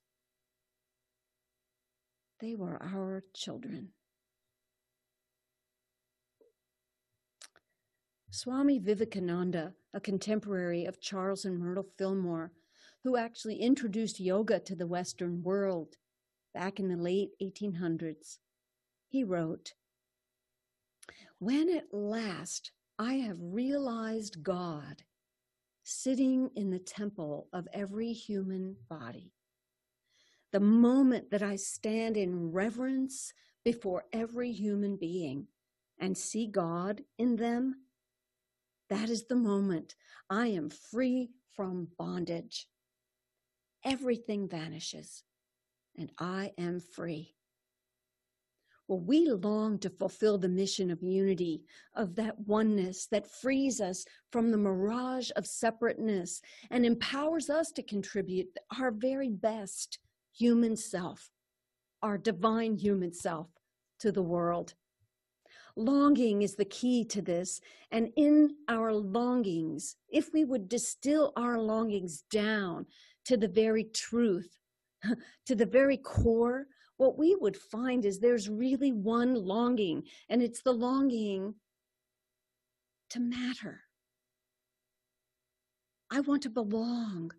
They 2.40 2.54
were 2.54 2.80
our 2.82 3.24
children. 3.34 3.88
Swami 8.30 8.78
Vivekananda, 8.78 9.72
a 9.94 10.00
contemporary 10.00 10.84
of 10.84 11.00
Charles 11.00 11.46
and 11.46 11.58
Myrtle 11.58 11.86
Fillmore, 11.96 12.52
who 13.04 13.16
actually 13.16 13.56
introduced 13.56 14.20
yoga 14.20 14.58
to 14.60 14.74
the 14.74 14.86
Western 14.86 15.42
world 15.42 15.96
back 16.54 16.80
in 16.80 16.88
the 16.88 16.96
late 16.96 17.30
1800s, 17.42 18.38
he 19.08 19.22
wrote, 19.22 19.74
When 21.38 21.70
at 21.70 21.92
last 21.92 22.72
I 22.98 23.14
have 23.14 23.36
realized 23.40 24.42
God 24.42 25.02
sitting 25.84 26.50
in 26.56 26.70
the 26.70 26.78
temple 26.78 27.48
of 27.52 27.68
every 27.72 28.12
human 28.12 28.76
body, 28.88 29.32
the 30.52 30.60
moment 30.60 31.30
that 31.30 31.42
I 31.42 31.56
stand 31.56 32.16
in 32.16 32.50
reverence 32.52 33.32
before 33.64 34.04
every 34.12 34.52
human 34.52 34.96
being 34.96 35.48
and 35.98 36.16
see 36.16 36.46
God 36.46 37.02
in 37.18 37.36
them, 37.36 37.74
that 38.88 39.10
is 39.10 39.26
the 39.26 39.36
moment 39.36 39.94
I 40.30 40.48
am 40.48 40.70
free 40.70 41.30
from 41.54 41.88
bondage. 41.98 42.66
Everything 43.86 44.48
vanishes 44.48 45.22
and 45.96 46.10
I 46.18 46.50
am 46.58 46.80
free. 46.80 47.36
Well, 48.88 48.98
we 48.98 49.28
long 49.30 49.78
to 49.78 49.90
fulfill 49.90 50.38
the 50.38 50.48
mission 50.48 50.90
of 50.90 51.04
unity, 51.04 51.62
of 51.94 52.16
that 52.16 52.36
oneness 52.40 53.06
that 53.12 53.30
frees 53.30 53.80
us 53.80 54.04
from 54.32 54.50
the 54.50 54.58
mirage 54.58 55.30
of 55.36 55.46
separateness 55.46 56.42
and 56.70 56.84
empowers 56.84 57.48
us 57.48 57.70
to 57.72 57.82
contribute 57.82 58.48
our 58.80 58.90
very 58.90 59.28
best 59.28 60.00
human 60.36 60.76
self, 60.76 61.30
our 62.02 62.18
divine 62.18 62.74
human 62.74 63.12
self, 63.12 63.48
to 64.00 64.10
the 64.10 64.22
world. 64.22 64.74
Longing 65.76 66.42
is 66.42 66.56
the 66.56 66.64
key 66.64 67.04
to 67.04 67.22
this. 67.22 67.60
And 67.92 68.08
in 68.16 68.56
our 68.68 68.92
longings, 68.92 69.96
if 70.08 70.32
we 70.32 70.44
would 70.44 70.68
distill 70.68 71.32
our 71.36 71.58
longings 71.58 72.24
down 72.30 72.86
to 73.26 73.36
the 73.36 73.48
very 73.48 73.84
truth, 73.84 74.58
to 75.46 75.54
the 75.54 75.66
very 75.66 75.96
core, 75.96 76.66
what 76.96 77.18
we 77.18 77.36
would 77.38 77.56
find 77.56 78.04
is 78.04 78.18
there's 78.18 78.48
really 78.48 78.92
one 78.92 79.34
longing, 79.34 80.04
and 80.28 80.42
it's 80.42 80.62
the 80.62 80.72
longing 80.72 81.54
to 83.10 83.20
matter. 83.20 83.82
I 86.10 86.20
want 86.20 86.42
to 86.42 86.50
belong. 86.50 87.32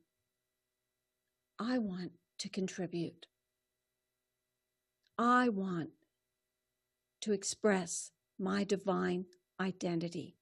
I 1.60 1.80
want 1.80 2.12
to 2.40 2.50
contribute. 2.50 3.26
I 5.18 5.50
want 5.50 5.90
to 7.22 7.32
express 7.32 8.12
my 8.38 8.64
divine 8.64 9.26
identity. 9.60 10.38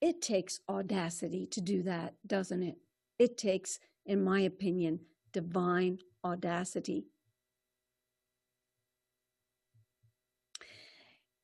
It 0.00 0.22
takes 0.22 0.60
audacity 0.68 1.46
to 1.48 1.60
do 1.60 1.82
that, 1.82 2.14
doesn't 2.26 2.62
it? 2.62 2.78
It 3.18 3.36
takes, 3.38 3.78
in 4.06 4.22
my 4.24 4.40
opinion, 4.40 5.00
divine 5.32 5.98
audacity. 6.24 7.06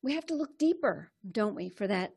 We 0.02 0.14
have 0.14 0.26
to 0.26 0.34
look 0.34 0.58
deeper, 0.58 1.10
don't 1.30 1.54
we, 1.54 1.68
for 1.68 1.86
that 1.86 2.14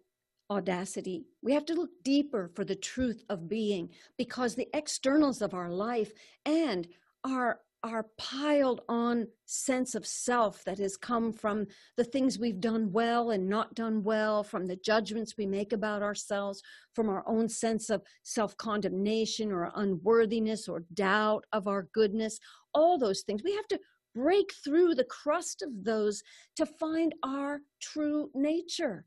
audacity. 0.49 1.25
We 1.41 1.53
have 1.53 1.65
to 1.65 1.73
look 1.73 2.03
deeper 2.03 2.51
for 2.53 2.63
the 2.63 2.75
truth 2.75 3.23
of 3.29 3.47
being 3.49 3.89
because 4.17 4.55
the 4.55 4.69
externals 4.73 5.41
of 5.41 5.53
our 5.53 5.69
life 5.71 6.11
and 6.45 6.87
our 7.23 7.61
our 7.83 8.05
piled 8.17 8.81
on 8.89 9.27
sense 9.45 9.95
of 9.95 10.05
self 10.05 10.63
that 10.65 10.79
has 10.79 10.97
come 10.97 11.33
from 11.33 11.65
the 11.97 12.03
things 12.03 12.39
we've 12.39 12.61
done 12.61 12.91
well 12.91 13.31
and 13.31 13.49
not 13.49 13.75
done 13.75 14.03
well, 14.03 14.43
from 14.43 14.67
the 14.67 14.75
judgments 14.77 15.35
we 15.37 15.45
make 15.47 15.73
about 15.73 16.03
ourselves, 16.03 16.61
from 16.93 17.09
our 17.09 17.23
own 17.27 17.49
sense 17.49 17.89
of 17.89 18.03
self 18.23 18.55
condemnation 18.57 19.51
or 19.51 19.71
unworthiness 19.75 20.67
or 20.67 20.83
doubt 20.93 21.45
of 21.53 21.67
our 21.67 21.87
goodness, 21.93 22.39
all 22.73 22.97
those 22.97 23.21
things. 23.21 23.41
We 23.43 23.55
have 23.55 23.67
to 23.69 23.79
break 24.15 24.51
through 24.63 24.95
the 24.95 25.05
crust 25.05 25.61
of 25.61 25.69
those 25.83 26.21
to 26.57 26.65
find 26.65 27.15
our 27.23 27.61
true 27.81 28.29
nature. 28.35 29.05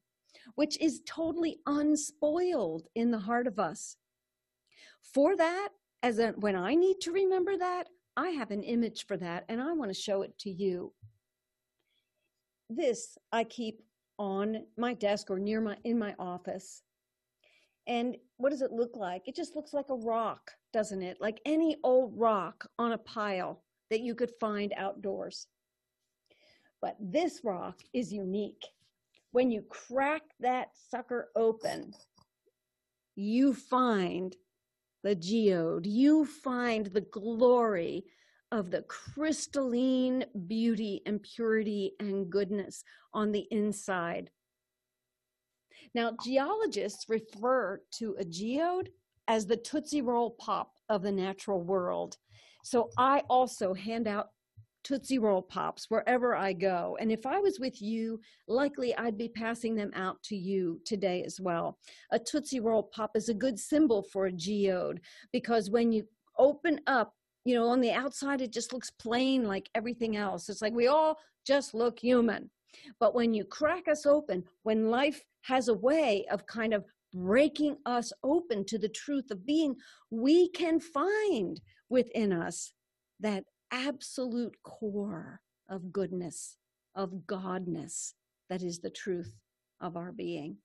which 0.57 0.81
is 0.81 1.01
totally 1.07 1.59
unspoiled 1.67 2.85
in 2.95 3.11
the 3.11 3.19
heart 3.19 3.47
of 3.47 3.59
us. 3.59 3.97
For 5.03 5.37
that, 5.37 5.69
as 6.03 6.19
a, 6.19 6.29
when 6.33 6.57
I 6.57 6.75
need 6.75 7.01
to 7.03 7.13
remember 7.13 7.57
that, 7.57 7.89
I 8.17 8.31
have 8.31 8.51
an 8.51 8.63
image 8.63 9.07
for 9.07 9.17
that 9.17 9.45
and 9.49 9.61
I 9.61 9.73
want 9.73 9.91
to 9.91 10.01
show 10.01 10.23
it 10.23 10.39
to 10.41 10.51
you. 10.51 10.93
This 12.71 13.19
I 13.33 13.45
keep 13.45 13.83
on 14.19 14.65
my 14.77 14.95
desk 14.95 15.31
or 15.31 15.39
near 15.39 15.61
my 15.61 15.77
in 15.85 15.99
my 15.99 16.15
office. 16.19 16.83
And 17.87 18.17
what 18.39 18.51
does 18.51 18.63
it 18.63 18.73
look 18.73 18.97
like? 18.97 19.29
It 19.29 19.37
just 19.37 19.57
looks 19.57 19.75
like 19.75 19.91
a 19.91 19.97
rock, 19.97 20.53
doesn't 20.73 21.03
it? 21.03 21.19
Like 21.21 21.41
any 21.45 21.77
old 21.85 22.13
rock 22.17 22.67
on 22.79 22.93
a 22.93 22.99
pile 22.99 23.63
that 23.91 24.01
you 24.01 24.15
could 24.15 24.33
find 24.41 24.73
outdoors. 24.77 25.47
But 26.81 26.97
this 27.01 27.41
rock 27.45 27.81
is 27.93 28.13
unique. 28.13 28.65
When 29.33 29.51
you 29.51 29.63
crack 29.69 30.23
that 30.41 30.69
sucker 30.91 31.31
open, 31.37 31.93
you 33.17 33.53
find 33.53 34.35
the 35.05 35.15
geode, 35.15 35.87
you 35.87 36.25
find 36.25 36.87
the 36.87 37.03
glory 37.03 38.05
of 38.51 38.71
the 38.71 38.83
crystalline 38.83 40.25
beauty 40.47 41.03
and 41.07 41.23
purity 41.23 41.93
and 42.01 42.31
goodness 42.31 42.83
on 43.13 43.31
the 43.31 43.47
inside. 43.51 44.31
Now, 45.95 46.17
geologists 46.25 47.05
refer 47.09 47.83
to 47.99 48.17
a 48.19 48.25
geode 48.25 48.89
as 49.29 49.47
the 49.47 49.57
Tootsie 49.57 50.03
Roll 50.03 50.31
Pop 50.31 50.73
of 50.89 51.03
the 51.03 51.13
natural 51.13 51.61
world. 51.61 52.17
So 52.65 52.91
I 52.97 53.21
also 53.29 53.75
hand 53.75 54.09
out 54.09 54.29
Tootsie 54.85 55.19
Roll 55.19 55.43
Pops 55.43 55.91
wherever 55.91 56.37
I 56.37 56.53
go. 56.53 56.97
And 57.01 57.11
if 57.11 57.27
I 57.27 57.39
was 57.41 57.59
with 57.59 57.81
you, 57.83 58.21
likely 58.47 58.95
I'd 58.97 59.19
be 59.19 59.29
passing 59.29 59.75
them 59.75 59.91
out 59.95 60.23
to 60.25 60.37
you 60.37 60.81
today 60.85 61.25
as 61.25 61.41
well. 61.41 61.79
A 62.13 62.19
Tootsie 62.19 62.61
Roll 62.61 62.85
Pop 62.85 63.17
is 63.17 63.29
a 63.29 63.35
good 63.35 63.59
symbol 63.59 64.03
for 64.03 64.27
a 64.27 64.33
geode 64.33 65.01
because 65.33 65.71
when 65.71 65.91
you 65.91 66.07
open 66.39 66.81
up, 66.87 67.15
you 67.45 67.55
know, 67.55 67.69
on 67.69 67.81
the 67.81 67.93
outside, 67.93 68.41
it 68.41 68.53
just 68.53 68.73
looks 68.73 68.91
plain 68.91 69.45
like 69.45 69.69
everything 69.75 70.17
else. 70.17 70.49
It's 70.49 70.63
like 70.63 70.75
we 70.75 70.87
all 70.87 71.19
just 71.47 71.75
look 71.75 71.99
human. 71.99 72.51
But 73.01 73.15
when 73.15 73.33
you 73.35 73.45
crack 73.45 73.89
us 73.89 74.07
open, 74.07 74.45
when 74.63 74.91
life 74.91 75.23
has 75.43 75.69
a 75.69 75.75
way 75.75 76.27
of 76.31 76.47
kind 76.47 76.75
of 76.75 76.85
breaking 77.13 77.77
us 77.87 78.13
open 78.23 78.65
to 78.67 78.79
the 78.79 78.89
truth 78.89 79.31
of 79.31 79.47
being, 79.47 79.77
we 80.11 80.49
can 80.51 80.81
find 80.81 81.61
within 81.89 82.33
us 82.33 82.73
that 83.21 83.45
absolute 83.75 84.57
core 84.63 85.41
of 85.69 85.93
goodness, 85.93 86.57
of 86.95 87.11
godness 87.27 88.13
that 88.49 88.63
is 88.63 88.79
the 88.79 88.91
truth 88.91 89.35
of 89.81 89.97
our 89.97 90.13
being. 90.13 90.59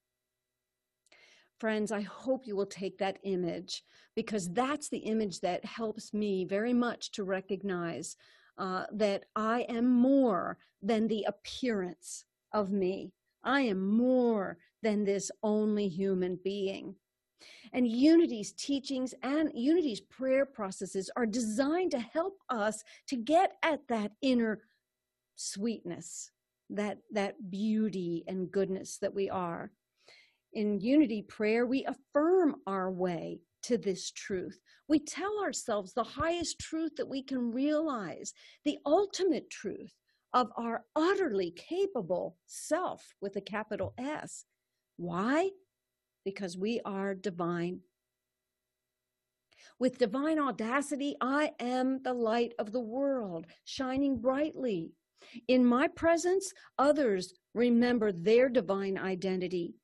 Friends, 1.59 1.91
I 1.91 2.01
hope 2.01 2.45
you 2.45 2.55
will 2.55 2.67
take 2.67 2.99
that 2.99 3.17
image 3.23 3.83
because 4.15 4.47
that's 4.53 4.89
the 4.89 4.99
image 4.99 5.39
that 5.41 5.65
helps 5.65 6.13
me 6.13 6.45
very 6.45 6.73
much 6.73 7.11
to 7.13 7.23
recognize 7.23 8.15
uh, 8.57 8.85
that 8.93 9.25
I 9.35 9.61
am 9.61 9.85
more 9.87 10.57
than 10.81 11.07
the 11.07 11.25
appearance 11.27 12.25
of 12.53 12.71
me. 12.71 13.11
I 13.43 13.61
am 13.61 13.89
more 13.89 14.57
than 14.83 15.03
this 15.03 15.31
only 15.41 15.87
human 15.87 16.39
being. 16.43 16.95
And 17.73 17.87
Unity's 17.87 18.51
teachings 18.53 19.13
and 19.23 19.51
Unity's 19.53 20.01
prayer 20.01 20.45
processes 20.45 21.09
are 21.15 21.25
designed 21.25 21.91
to 21.91 21.99
help 21.99 22.37
us 22.49 22.83
to 23.07 23.15
get 23.15 23.53
at 23.63 23.81
that 23.89 24.11
inner 24.21 24.61
sweetness, 25.35 26.31
that, 26.69 26.99
that 27.11 27.49
beauty 27.49 28.23
and 28.27 28.51
goodness 28.51 28.97
that 29.01 29.13
we 29.13 29.29
are. 29.29 29.71
In 30.53 30.79
Unity 30.79 31.21
prayer, 31.21 31.65
we 31.65 31.85
affirm 31.85 32.55
our 32.65 32.91
way 32.91 33.39
to 33.63 33.77
this 33.77 34.11
truth. 34.11 34.59
We 34.87 34.99
tell 34.99 35.39
ourselves 35.41 35.93
the 35.93 36.03
highest 36.03 36.59
truth 36.59 36.95
that 36.97 37.07
we 37.07 37.21
can 37.23 37.51
realize, 37.51 38.33
the 38.65 38.79
ultimate 38.85 39.49
truth 39.49 39.93
of 40.33 40.49
our 40.57 40.83
utterly 40.95 41.51
capable 41.51 42.37
self 42.45 43.13
with 43.21 43.35
a 43.35 43.41
capital 43.41 43.93
S. 43.97 44.45
Why? 44.97 45.49
Because 46.25 46.57
we 46.57 46.81
are 46.85 47.15
divine. 47.15 47.81
With 49.79 49.97
divine 49.97 50.39
audacity, 50.39 51.15
I 51.21 51.51
am 51.59 52.01
the 52.03 52.13
light 52.13 52.53
of 52.59 52.71
the 52.71 52.81
world, 52.81 53.47
shining 53.63 54.19
brightly. 54.19 54.91
In 55.47 55.65
my 55.65 55.87
presence, 55.87 56.53
others 56.77 57.33
remember 57.53 58.11
their 58.11 58.49
divine 58.49 58.97
identity. 58.97 59.75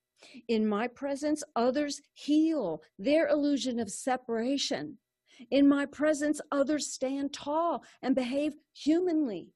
In 0.48 0.68
my 0.68 0.88
presence, 0.88 1.44
others 1.56 2.02
heal 2.14 2.82
their 2.98 3.28
illusion 3.28 3.80
of 3.80 3.92
separation. 3.92 4.98
In 5.52 5.68
my 5.68 5.86
presence, 5.86 6.42
others 6.52 6.92
stand 6.92 7.34
tall 7.34 7.84
and 8.02 8.16
behave 8.16 8.54
humanly. 8.74 9.50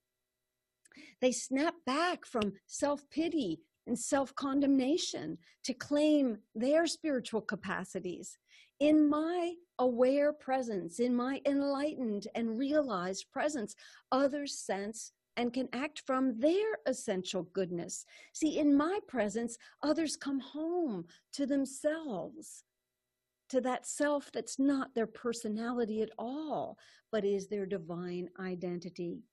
They 1.21 1.31
snap 1.31 1.73
back 1.85 2.25
from 2.25 2.53
self 2.65 3.09
pity 3.09 3.61
and 3.89 3.99
self 3.99 4.33
condemnation 4.35 5.37
to 5.63 5.73
claim 5.73 6.37
their 6.55 6.85
spiritual 6.87 7.41
capacities. 7.41 8.37
In 8.79 9.09
my 9.09 9.53
aware 9.79 10.31
presence, 10.31 10.99
in 10.99 11.13
my 11.13 11.41
enlightened 11.45 12.27
and 12.35 12.57
realized 12.57 13.25
presence, 13.31 13.75
others 14.11 14.57
sense 14.57 15.11
and 15.35 15.51
can 15.51 15.67
act 15.73 16.03
from 16.05 16.39
their 16.39 16.77
essential 16.85 17.43
goodness. 17.53 18.05
See, 18.33 18.59
in 18.59 18.77
my 18.77 18.99
presence, 19.07 19.57
others 19.81 20.15
come 20.15 20.39
home 20.39 21.05
to 21.33 21.45
themselves, 21.45 22.63
to 23.49 23.59
that 23.61 23.87
self 23.87 24.31
that's 24.31 24.59
not 24.59 24.93
their 24.93 25.07
personality 25.07 26.01
at 26.03 26.11
all, 26.17 26.77
but 27.11 27.25
is 27.25 27.47
their 27.47 27.65
divine 27.65 28.29
identity. 28.39 29.23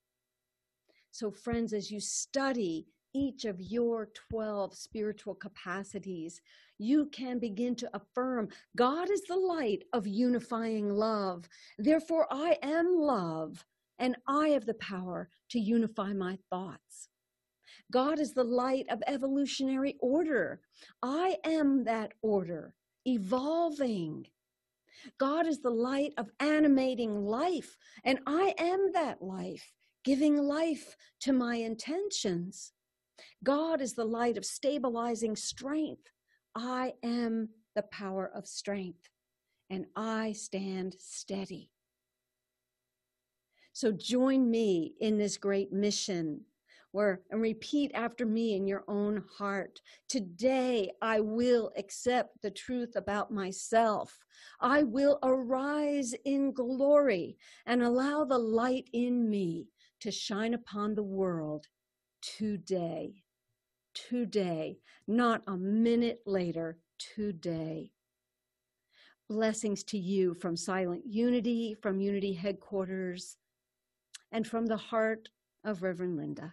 So, 1.11 1.31
friends, 1.31 1.73
as 1.73 1.91
you 1.91 2.01
study 2.01 2.87
each 3.15 3.45
of 3.45 3.61
your 3.61 4.11
12 4.31 4.75
spiritual 4.75 5.35
capacities, 5.35 6.41
you 6.79 7.07
can 7.07 7.39
begin 7.39 7.75
to 7.77 7.91
affirm 7.95 8.49
God 8.77 9.11
is 9.11 9.23
the 9.23 9.37
light 9.37 9.85
of 9.93 10.07
unifying 10.07 10.91
love. 10.91 11.49
Therefore, 11.79 12.27
I 12.31 12.59
am 12.63 12.99
love 12.99 13.65
and 13.99 14.17
I 14.29 14.49
have 14.49 14.67
the 14.67 14.75
power 14.75 15.29
to 15.51 15.59
unify 15.59 16.13
my 16.13 16.39
thoughts. 16.51 17.09
God 17.93 18.19
is 18.19 18.33
the 18.33 18.45
light 18.45 18.87
of 18.91 19.03
evolutionary 19.07 19.97
order. 20.01 20.61
I 21.03 21.37
am 21.45 21.85
that 21.85 22.13
order, 22.23 22.75
evolving. 23.07 24.27
God 25.19 25.47
is 25.47 25.61
the 25.61 25.71
light 25.71 26.13
of 26.17 26.31
animating 26.41 27.25
life, 27.25 27.77
and 28.05 28.19
I 28.27 28.55
am 28.59 28.93
that 28.93 29.23
life, 29.23 29.73
giving 30.05 30.37
life 30.37 30.97
to 31.21 31.33
my 31.33 31.57
intentions. 31.57 32.73
God 33.43 33.81
is 33.81 33.95
the 33.95 34.05
light 34.05 34.37
of 34.37 34.45
stabilizing 34.45 35.37
strength. 35.37 36.11
I 36.55 36.95
am 37.03 37.49
the 37.75 37.83
power 37.83 38.31
of 38.35 38.47
strength, 38.47 39.09
and 39.71 39.87
I 39.95 40.33
stand 40.33 40.97
steady. 40.99 41.71
So 43.73 43.93
join 43.93 44.51
me 44.51 44.95
in 45.01 45.19
this 45.19 45.37
great 45.37 45.73
mission 45.73 46.41
where 46.93 47.21
and 47.31 47.43
repeat 47.43 47.91
after 47.93 48.25
me 48.25 48.57
in 48.57 48.67
your 48.67 48.85
own 48.89 49.23
heart. 49.37 49.83
Today 50.09 50.91
I 51.03 51.21
will 51.21 51.71
accept 51.77 52.41
the 52.41 52.51
truth 52.51 52.97
about 52.97 53.31
myself. 53.31 54.19
I 54.63 54.83
will 54.85 55.19
arise 55.23 56.15
in 56.25 56.53
glory 56.53 57.37
and 57.67 57.83
allow 57.83 58.25
the 58.25 58.39
light 58.39 58.89
in 58.95 59.29
me 59.29 59.67
to 60.01 60.11
shine 60.11 60.55
upon 60.55 60.95
the 60.95 61.03
world 61.03 61.67
today. 62.39 63.23
Today, 63.95 64.79
not 65.07 65.43
a 65.47 65.57
minute 65.57 66.21
later, 66.27 66.79
today. 66.99 67.93
Blessings 69.29 69.83
to 69.85 69.99
you 69.99 70.35
from 70.35 70.57
Silent 70.57 71.03
Unity, 71.07 71.75
from 71.81 72.01
Unity 72.01 72.33
Headquarters 72.33 73.39
and 74.33 74.47
from 74.47 74.67
the 74.67 74.77
heart 74.77 75.29
of 75.65 75.83
Reverend 75.83 76.17
Linda. 76.17 76.53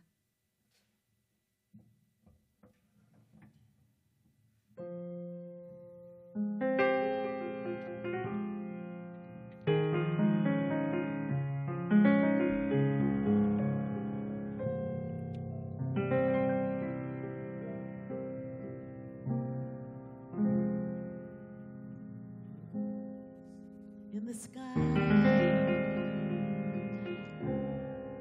in 24.14 24.26
the 24.28 24.34
sky. 24.34 24.59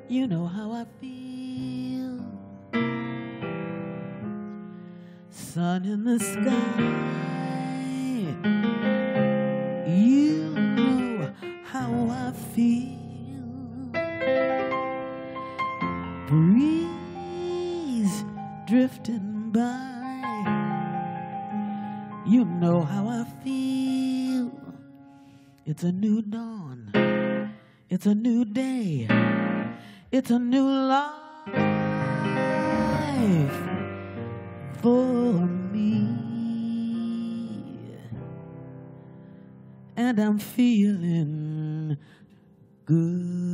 You 0.08 0.26
know 0.26 0.46
how 0.46 0.72
I 0.72 0.86
feel. 1.00 2.24
Sun 5.28 5.84
in 5.84 6.04
the 6.04 6.18
sky. 6.18 7.31
It's 25.82 25.88
a 25.88 25.92
new 25.98 26.22
dawn. 26.22 26.92
It's 27.90 28.06
a 28.06 28.14
new 28.14 28.44
day. 28.44 29.08
It's 30.12 30.30
a 30.30 30.38
new 30.38 30.64
life 30.64 31.58
for 34.80 35.44
me. 35.74 36.06
And 39.96 40.20
I'm 40.20 40.38
feeling 40.38 41.96
good. 42.86 43.51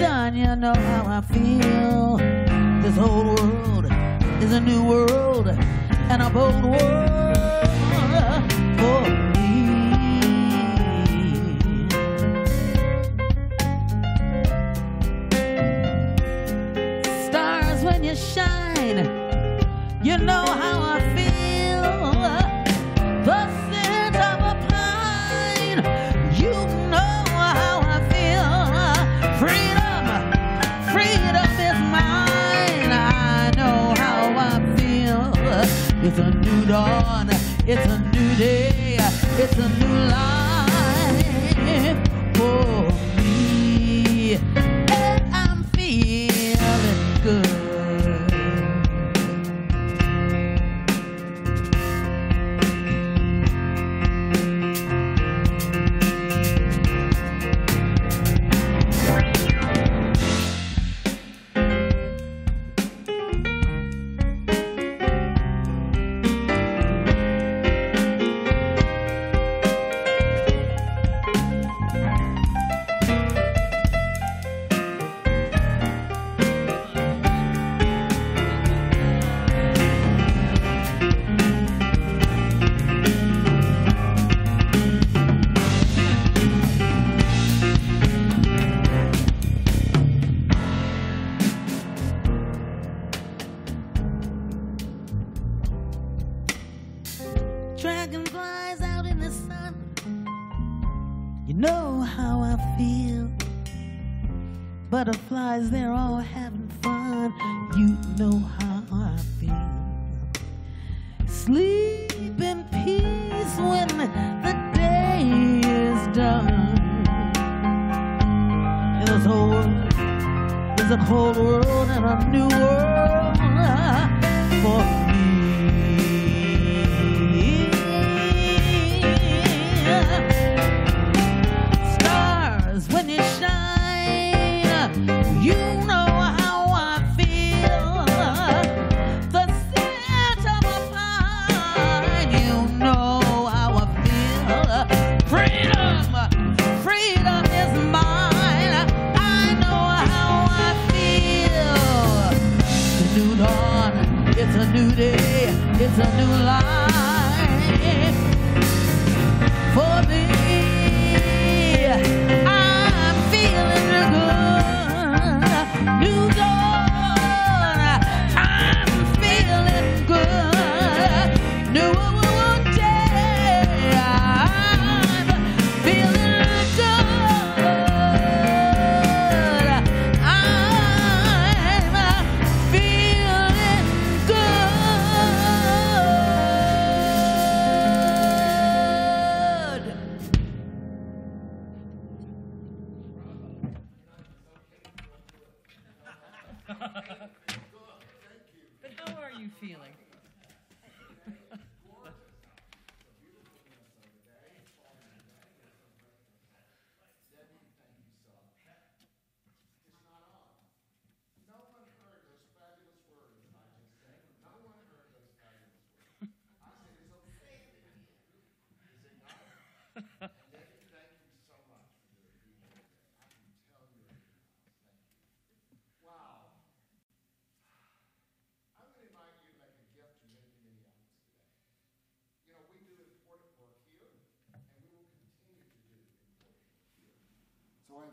done, 0.00 0.34
you 0.34 0.56
know 0.56 0.72
how 0.74 1.04
I 1.06 1.20
feel. 1.20 2.16
This 2.82 2.96
whole 2.96 3.34
world 3.34 3.86
is 4.40 4.52
a 4.54 4.60
new 4.60 4.82
world, 4.82 5.48
and 5.48 6.22
a 6.22 6.30
bold 6.30 6.64
world 6.64 7.68
for 8.80 9.02
me. 9.34 9.48
Stars 17.26 17.84
when 17.84 18.02
you 18.02 18.16
shine, 18.16 19.06
you 20.02 20.16
know 20.16 20.46
how 20.46 20.80
I 20.80 21.00
feel. 21.14 21.19
It's 36.02 36.18
a 36.18 36.30
new 36.30 36.64
dawn, 36.64 37.28
it's 37.66 37.86
a 37.86 37.98
new 37.98 38.34
day, 38.36 38.96
it's 39.38 39.58
a 39.58 39.68
new 39.68 40.08
life. 40.08 40.39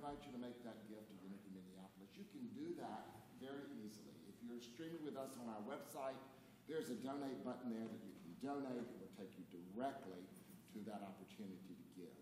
Invite 0.07 0.23
you 0.23 0.31
to 0.31 0.39
make 0.39 0.55
that 0.63 0.87
gift 0.87 1.03
to 1.11 1.15
Unity 1.19 1.51
Minneapolis. 1.51 2.07
You 2.15 2.23
can 2.31 2.47
do 2.55 2.71
that 2.79 3.11
very 3.43 3.67
easily. 3.83 4.15
If 4.31 4.39
you're 4.39 4.63
streaming 4.63 5.03
with 5.03 5.19
us 5.19 5.35
on 5.35 5.51
our 5.51 5.59
website, 5.67 6.15
there's 6.63 6.87
a 6.87 6.95
donate 7.03 7.43
button 7.43 7.75
there 7.75 7.83
that 7.83 7.99
you 8.07 8.15
can 8.23 8.31
donate. 8.39 8.87
It 8.87 8.95
will 9.03 9.11
take 9.19 9.35
you 9.35 9.43
directly 9.51 10.23
to 10.71 10.79
that 10.87 11.03
opportunity 11.03 11.75
to 11.75 11.85
give. 11.99 12.15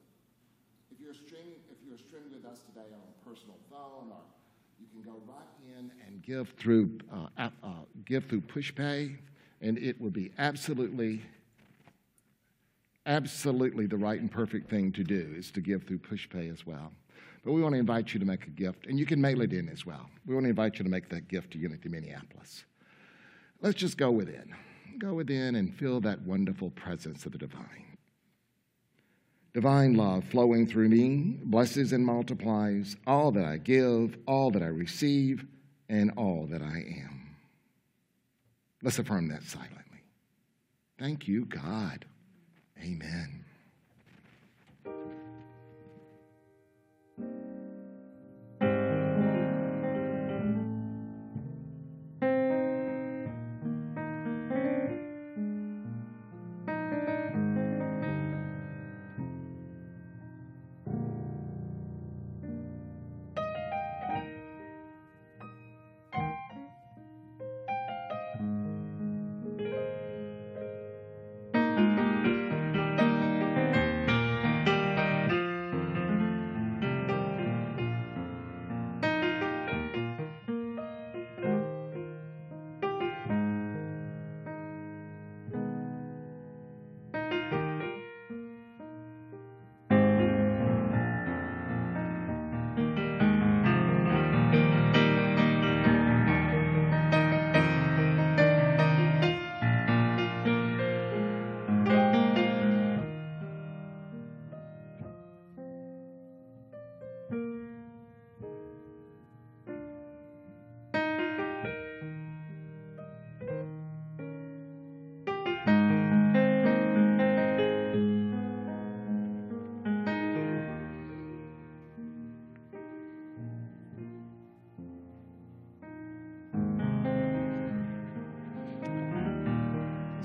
If 0.89 0.97
you're 0.97 1.13
streaming, 1.13 1.61
if 1.69 1.77
you're 1.85 2.01
streaming 2.01 2.33
with 2.33 2.49
us 2.49 2.65
today 2.65 2.89
on 2.89 3.05
a 3.05 3.17
personal 3.21 3.61
phone, 3.69 4.09
or 4.09 4.25
you 4.81 4.89
can 4.89 5.05
go 5.05 5.21
right 5.29 5.53
in 5.77 5.93
and 6.09 6.25
give 6.25 6.57
through 6.57 6.97
uh, 7.13 7.29
uh, 7.37 7.85
give 8.09 8.25
through 8.25 8.41
PushPay, 8.49 9.13
and 9.61 9.77
it 9.77 10.01
will 10.01 10.09
be 10.09 10.33
absolutely, 10.41 11.21
absolutely 13.05 13.85
the 13.85 13.97
right 13.97 14.17
and 14.17 14.31
perfect 14.31 14.73
thing 14.73 14.91
to 14.93 15.03
do 15.03 15.35
is 15.37 15.51
to 15.51 15.61
give 15.61 15.83
through 15.85 15.99
PushPay 15.99 16.51
as 16.51 16.65
well. 16.65 16.91
But 17.45 17.53
we 17.53 17.61
want 17.61 17.73
to 17.75 17.79
invite 17.79 18.11
you 18.11 18.19
to 18.19 18.25
make 18.25 18.47
a 18.47 18.49
gift, 18.49 18.87
and 18.87 18.99
you 18.99 19.05
can 19.05 19.21
mail 19.21 19.41
it 19.41 19.53
in 19.53 19.69
as 19.69 19.85
well. 19.85 20.09
We 20.25 20.33
want 20.33 20.45
to 20.45 20.49
invite 20.49 20.79
you 20.79 20.83
to 20.83 20.89
make 20.89 21.09
that 21.09 21.27
gift 21.27 21.51
to 21.51 21.59
Unity 21.59 21.89
Minneapolis. 21.89 22.65
Let's 23.61 23.77
just 23.77 23.97
go 23.97 24.09
within. 24.09 24.53
Go 24.97 25.13
within 25.13 25.55
and 25.55 25.73
feel 25.73 26.01
that 26.01 26.23
wonderful 26.23 26.71
presence 26.71 27.23
of 27.27 27.33
the 27.33 27.37
divine. 27.37 27.97
Divine 29.53 29.93
love 29.93 30.25
flowing 30.25 30.65
through 30.65 30.89
me 30.89 31.37
blesses 31.43 31.93
and 31.93 32.03
multiplies 32.03 32.97
all 33.05 33.31
that 33.33 33.45
I 33.45 33.57
give, 33.57 34.17
all 34.25 34.49
that 34.51 34.63
I 34.63 34.67
receive, 34.67 35.45
and 35.87 36.11
all 36.17 36.47
that 36.49 36.63
I 36.63 36.77
am. 36.77 37.35
Let's 38.81 38.97
affirm 38.97 39.27
that 39.29 39.43
silently. 39.43 40.01
Thank 40.97 41.27
you, 41.27 41.45
God. 41.45 42.05
Amen. 42.81 43.44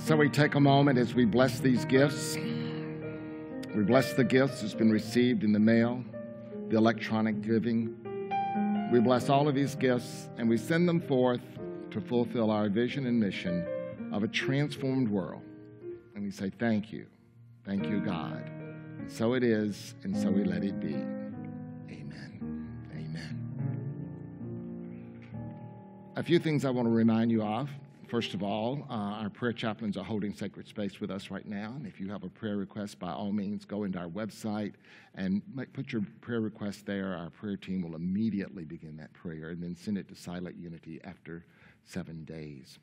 So 0.05 0.17
we 0.17 0.29
take 0.29 0.55
a 0.57 0.61
moment 0.61 0.99
as 0.99 1.15
we 1.15 1.25
bless 1.25 1.61
these 1.61 1.85
gifts. 1.85 2.37
We 2.37 3.85
bless 3.85 4.15
the 4.15 4.25
gifts 4.25 4.63
that's 4.63 4.75
been 4.75 4.91
received 4.91 5.45
in 5.45 5.53
the 5.53 5.61
mail, 5.61 6.03
the 6.69 6.77
electronic 6.79 7.43
giving. 7.43 7.95
We 8.91 8.99
bless 8.99 9.29
all 9.29 9.47
of 9.47 9.55
these 9.55 9.77
gifts 9.77 10.29
and 10.37 10.49
we 10.49 10.57
send 10.57 10.89
them 10.89 11.01
forth 11.01 11.43
to 11.91 12.01
fulfill 12.01 12.51
our 12.51 12.69
vision 12.69 13.07
and 13.07 13.21
mission 13.21 13.65
of 14.13 14.25
a 14.25 14.29
transformed 14.29 15.09
world. 15.09 15.43
And 16.15 16.25
we 16.25 16.31
say, 16.31 16.51
Thank 16.59 16.93
you. 16.93 17.07
Thank 17.65 17.87
you, 17.87 18.01
God. 18.01 18.51
And 18.99 19.13
so 19.13 19.35
it 19.35 19.45
is, 19.45 19.95
and 20.03 20.17
so 20.17 20.31
we 20.31 20.45
let 20.45 20.65
it 20.65 20.81
be. 20.81 20.95
Amen. 20.95 22.67
Amen. 22.93 23.39
A 26.17 26.23
few 26.23 26.39
things 26.39 26.65
I 26.65 26.71
want 26.71 26.87
to 26.87 26.93
remind 26.93 27.31
you 27.31 27.43
of. 27.43 27.69
First 28.11 28.35
of 28.35 28.43
all, 28.43 28.85
uh, 28.91 29.23
our 29.23 29.31
prayer 29.31 29.53
chaplains 29.53 29.97
are 29.97 30.03
holding 30.03 30.35
sacred 30.35 30.67
space 30.67 31.01
with 31.01 31.13
us 31.13 31.31
right 31.31 31.47
now. 31.47 31.75
And 31.77 31.87
if 31.87 32.01
you 32.01 32.11
have 32.11 32.25
a 32.25 32.29
prayer 32.29 32.57
request, 32.57 32.99
by 32.99 33.13
all 33.13 33.31
means, 33.31 33.65
go 33.65 33.85
into 33.85 34.01
our 34.01 34.09
website 34.09 34.73
and 35.15 35.43
make, 35.55 35.73
put 35.73 35.93
your 35.93 36.03
prayer 36.21 36.41
request 36.41 36.87
there. 36.87 37.15
Our 37.15 37.31
prayer 37.31 37.57
team 37.57 37.83
will 37.83 37.95
immediately 37.95 38.65
begin 38.65 38.97
that 38.97 39.13
prayer 39.13 39.51
and 39.51 39.63
then 39.63 39.77
send 39.77 39.97
it 39.97 40.09
to 40.09 40.17
Silent 40.17 40.57
Unity 40.57 41.01
after 41.05 41.45
seven 41.85 42.25
days. 42.25 42.81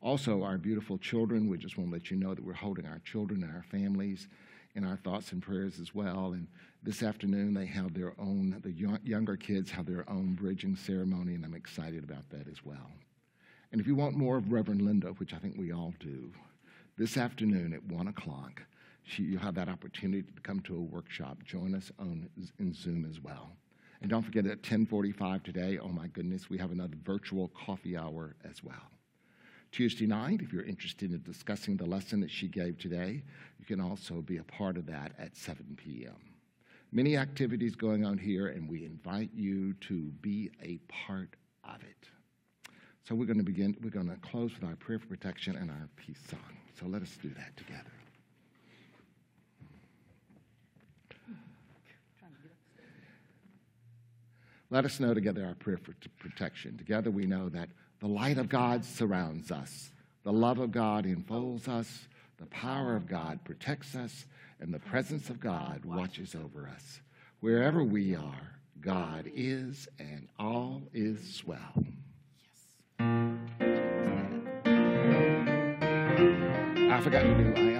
Also, 0.00 0.44
our 0.44 0.58
beautiful 0.58 0.96
children, 0.96 1.48
we 1.48 1.58
just 1.58 1.76
want 1.76 1.90
to 1.90 1.94
let 1.94 2.08
you 2.12 2.16
know 2.16 2.32
that 2.32 2.44
we're 2.44 2.52
holding 2.52 2.86
our 2.86 3.00
children 3.00 3.42
and 3.42 3.52
our 3.52 3.64
families 3.64 4.28
in 4.76 4.84
our 4.84 4.96
thoughts 4.98 5.32
and 5.32 5.42
prayers 5.42 5.80
as 5.80 5.92
well. 5.92 6.34
And 6.34 6.46
this 6.84 7.02
afternoon, 7.02 7.52
they 7.52 7.66
have 7.66 7.94
their 7.94 8.14
own, 8.16 8.60
the 8.62 8.70
younger 9.02 9.36
kids 9.36 9.72
have 9.72 9.86
their 9.86 10.08
own 10.08 10.34
bridging 10.34 10.76
ceremony, 10.76 11.34
and 11.34 11.44
I'm 11.44 11.54
excited 11.54 12.04
about 12.04 12.30
that 12.30 12.46
as 12.46 12.64
well. 12.64 12.92
And 13.70 13.80
if 13.80 13.86
you 13.86 13.94
want 13.94 14.16
more 14.16 14.38
of 14.38 14.50
Reverend 14.50 14.82
Linda, 14.82 15.08
which 15.18 15.34
I 15.34 15.38
think 15.38 15.56
we 15.58 15.72
all 15.72 15.92
do, 16.00 16.32
this 16.96 17.16
afternoon 17.16 17.72
at 17.72 17.84
1 17.84 18.08
o'clock, 18.08 18.62
you'll 19.16 19.40
have 19.40 19.54
that 19.54 19.68
opportunity 19.68 20.22
to 20.22 20.40
come 20.42 20.60
to 20.60 20.76
a 20.76 20.80
workshop. 20.80 21.38
Join 21.44 21.74
us 21.74 21.92
on 21.98 22.28
in 22.58 22.72
Zoom 22.72 23.06
as 23.08 23.20
well. 23.20 23.52
And 24.00 24.10
don't 24.10 24.22
forget 24.22 24.44
at 24.44 24.58
1045 24.58 25.42
today, 25.42 25.78
oh 25.78 25.88
my 25.88 26.06
goodness, 26.08 26.48
we 26.48 26.58
have 26.58 26.70
another 26.70 26.96
virtual 27.04 27.48
coffee 27.48 27.96
hour 27.96 28.36
as 28.48 28.62
well. 28.62 28.74
Tuesday 29.70 30.06
night, 30.06 30.40
if 30.40 30.52
you're 30.52 30.62
interested 30.62 31.12
in 31.12 31.22
discussing 31.22 31.76
the 31.76 31.84
lesson 31.84 32.20
that 32.20 32.30
she 32.30 32.48
gave 32.48 32.78
today, 32.78 33.22
you 33.58 33.66
can 33.66 33.80
also 33.80 34.22
be 34.22 34.38
a 34.38 34.44
part 34.44 34.76
of 34.78 34.86
that 34.86 35.12
at 35.18 35.36
7 35.36 35.76
p.m. 35.76 36.16
Many 36.90 37.16
activities 37.18 37.74
going 37.74 38.04
on 38.04 38.16
here, 38.16 38.48
and 38.48 38.68
we 38.68 38.86
invite 38.86 39.30
you 39.34 39.74
to 39.74 40.10
be 40.22 40.50
a 40.62 40.78
part 40.90 41.36
of 41.64 41.82
it. 41.82 42.08
So 43.08 43.14
we're 43.14 43.24
going 43.24 43.38
to 43.38 43.44
begin, 43.44 43.74
we're 43.82 43.88
going 43.88 44.10
to 44.10 44.16
close 44.16 44.52
with 44.52 44.68
our 44.68 44.76
prayer 44.76 44.98
for 44.98 45.06
protection 45.06 45.56
and 45.56 45.70
our 45.70 45.88
peace 45.96 46.20
song. 46.28 46.40
So 46.78 46.84
let 46.84 47.00
us 47.00 47.16
do 47.22 47.30
that 47.30 47.56
together. 47.56 47.90
Let 54.68 54.84
us 54.84 55.00
know 55.00 55.14
together 55.14 55.46
our 55.46 55.54
prayer 55.54 55.78
for 55.78 55.94
protection. 56.18 56.76
Together 56.76 57.10
we 57.10 57.24
know 57.24 57.48
that 57.48 57.70
the 58.00 58.06
light 58.06 58.36
of 58.36 58.50
God 58.50 58.84
surrounds 58.84 59.50
us, 59.50 59.90
the 60.22 60.32
love 60.32 60.58
of 60.58 60.70
God 60.70 61.06
enfolds 61.06 61.66
us, 61.66 62.08
the 62.36 62.46
power 62.46 62.94
of 62.94 63.06
God 63.06 63.42
protects 63.42 63.94
us, 63.94 64.26
and 64.60 64.74
the 64.74 64.80
presence 64.80 65.30
of 65.30 65.40
God 65.40 65.82
watches 65.86 66.34
over 66.34 66.68
us. 66.68 67.00
Wherever 67.40 67.82
we 67.82 68.14
are, 68.14 68.58
God 68.82 69.30
is, 69.34 69.88
and 69.98 70.28
all 70.38 70.82
is 70.92 71.42
well. 71.46 71.72
I 76.98 77.00
forgot 77.00 77.22
to 77.22 77.32
do 77.32 77.54
I 77.54 77.77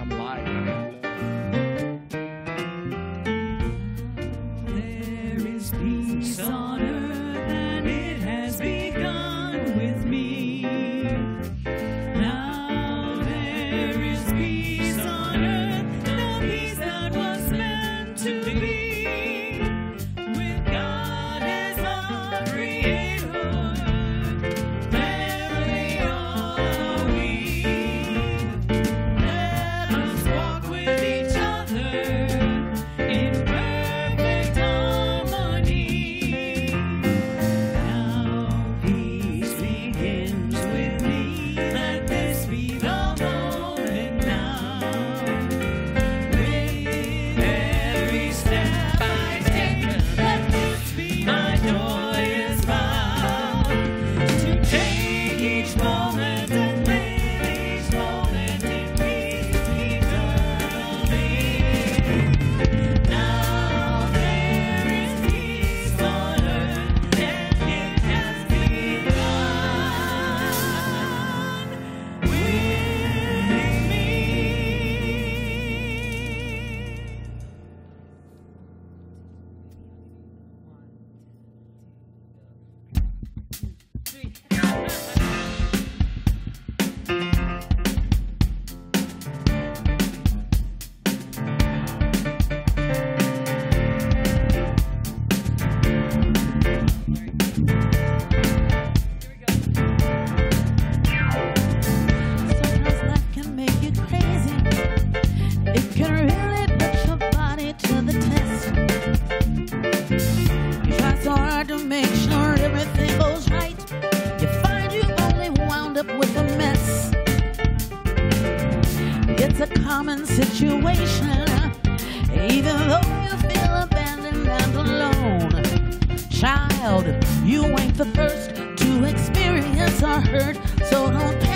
experience 129.81 130.01
a 130.03 130.21
hurt, 130.21 130.57
so 130.89 131.09
don't 131.11 131.48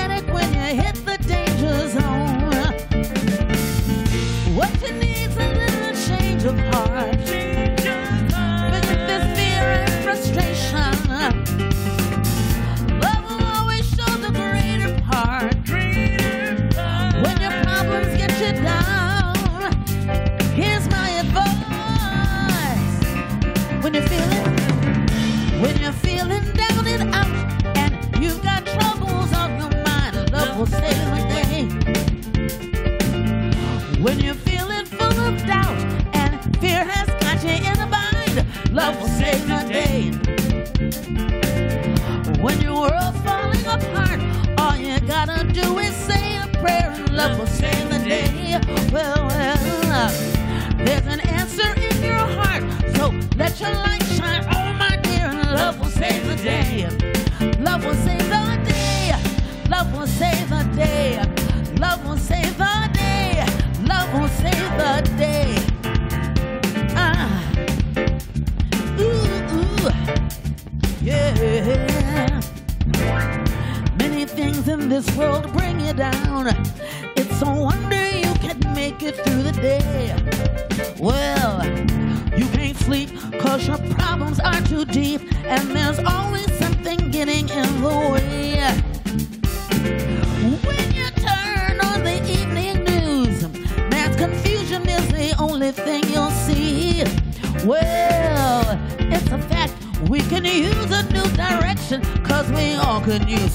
this 74.93 75.17
world 75.17 75.41
to 75.41 75.49
bring 75.49 75.79
you 75.79 75.91
down. 75.93 76.45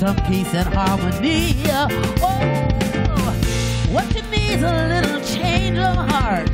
Some 0.09 0.25
peace 0.25 0.55
and 0.55 0.73
harmony. 0.73 1.55
Oh, 2.23 2.69
what 3.93 4.07
you 4.15 4.23
need 4.31 4.53
is 4.55 4.63
a 4.63 4.89
little 4.95 5.21
change 5.21 5.77
of 5.77 5.97
heart. 6.09 6.49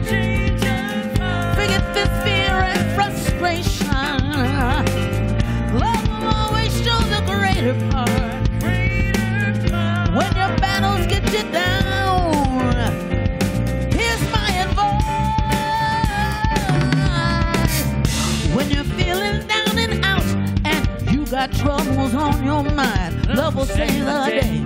Forget 1.55 1.85
this 1.95 2.09
fear 2.25 2.55
and 2.73 2.95
frustration. 2.97 3.87
Love 5.79 6.05
will 6.09 6.27
always 6.35 6.73
show 6.83 6.99
the 7.15 7.21
greater 7.31 7.77
part. 7.91 8.35
When 10.17 10.31
your 10.41 10.53
battles 10.59 11.07
get 11.07 11.25
you 11.33 11.45
down, 11.53 12.75
here's 13.93 14.23
my 14.33 14.51
advice. 14.65 14.95
When 18.53 18.67
you're 18.69 18.91
feeling 18.99 19.47
down 19.47 19.79
and 19.79 20.05
out, 20.05 20.29
and 20.65 20.83
you 21.13 21.21
got 21.27 21.53
troubles 21.53 22.15
on 22.15 22.43
your 22.43 22.65
mind, 22.65 23.04
love 23.45 23.57
will 23.57 23.67
save 23.67 24.05
the 24.07 24.25
day. 24.41 24.59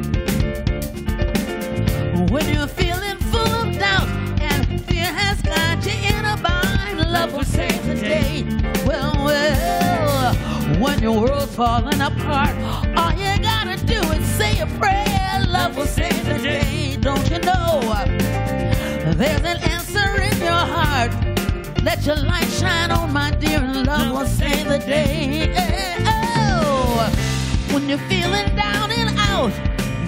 When 2.33 2.49
you're 2.55 2.69
feeling 2.69 3.19
full 3.33 3.53
of 3.63 3.77
doubt, 3.77 4.09
and 4.41 4.81
fear 4.87 5.11
has 5.21 5.43
got 5.43 5.85
you 5.85 5.97
in 6.15 6.25
a 6.25 6.37
bind, 6.41 6.99
love 7.13 7.33
will 7.33 7.43
save 7.43 7.85
the 7.87 7.97
day. 7.97 8.47
Well, 8.87 9.15
well, 9.25 10.35
when 10.79 11.03
your 11.03 11.21
world's 11.21 11.53
falling 11.57 12.01
apart, 12.01 12.55
all 12.97 13.13
you 13.23 13.43
gotta 13.43 13.85
do 13.85 14.01
is 14.13 14.25
say 14.39 14.61
a 14.61 14.67
prayer. 14.79 15.45
Love 15.49 15.77
will 15.77 15.87
save 15.87 16.25
the 16.27 16.39
day. 16.39 16.97
Don't 17.01 17.29
you 17.33 17.41
know? 17.41 17.81
There's 19.21 19.45
an 19.53 19.59
answer 19.75 20.09
in 20.23 20.39
your 20.39 20.65
heart. 20.77 21.11
Let 21.83 22.07
your 22.07 22.15
light 22.15 22.49
shine 22.61 22.93
on, 22.93 23.13
my 23.13 23.33
dear, 23.33 23.59
and 23.59 23.87
love 23.87 24.13
will 24.13 24.27
save 24.27 24.69
the 24.69 24.79
day. 24.79 25.53
Oh, 26.07 27.11
when 27.73 27.89
you're 27.89 28.07
feeling 28.11 28.55
down 28.55 28.68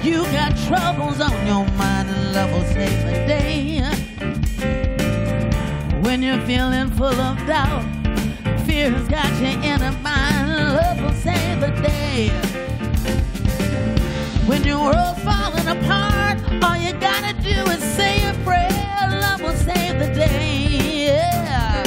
you 0.03 0.23
got 0.33 0.57
troubles 0.67 1.21
on 1.21 1.47
your 1.47 1.67
mind, 1.77 2.09
and 2.09 2.33
love 2.33 2.51
will 2.53 2.65
save 2.65 3.05
the 3.05 3.13
day. 3.27 3.81
When 6.01 6.23
you're 6.23 6.41
feeling 6.47 6.91
full 6.91 7.21
of 7.29 7.37
doubt, 7.47 7.85
fear's 8.65 9.07
got 9.09 9.31
you 9.41 9.61
in 9.61 9.83
a 9.83 9.93
bind, 10.03 10.75
love 10.75 11.01
will 11.03 11.13
save 11.21 11.61
the 11.61 11.71
day. 11.83 12.29
When 14.47 14.65
your 14.65 14.81
world's 14.81 15.23
falling 15.23 15.69
apart, 15.69 16.39
all 16.65 16.77
you 16.77 16.93
gotta 16.95 17.35
do 17.43 17.71
is 17.71 17.83
say 17.95 18.27
a 18.29 18.35
prayer. 18.43 19.21
Love 19.21 19.43
will 19.43 19.57
save 19.57 19.99
the 19.99 20.13
day. 20.15 21.07
Yeah. 21.07 21.85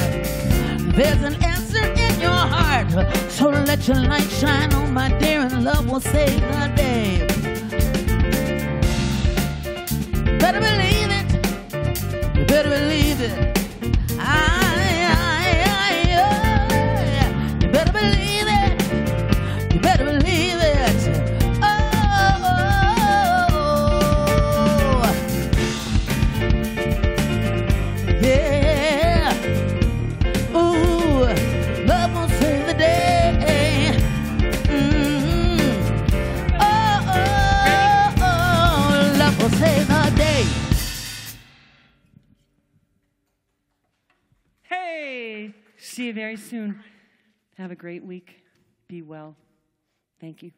There's 0.96 1.24
an 1.24 1.36
answer 1.44 1.84
in 1.84 2.20
your 2.22 2.30
heart, 2.32 2.92
so 3.32 3.50
let 3.50 3.88
your 3.88 3.98
light 3.98 4.30
shine 4.30 4.72
on, 4.74 4.94
my 4.94 5.10
dear, 5.18 5.42
and 5.42 5.64
love 5.64 5.90
will 5.90 6.00
save 6.00 6.42
the 6.42 6.72
day. 6.76 7.63
Better 10.44 10.60
believe 10.60 11.10
it. 11.10 12.38
You 12.38 12.46
better 12.46 12.70
believe 12.70 13.22
it. 13.22 13.63
See 46.04 46.08
you 46.08 46.14
very 46.14 46.36
soon. 46.36 46.84
Have 47.58 47.72
a 47.72 47.76
great 47.76 48.04
week. 48.04 48.44
Be 48.90 49.02
well. 49.02 49.38
Thank 50.20 50.44
you. 50.44 50.52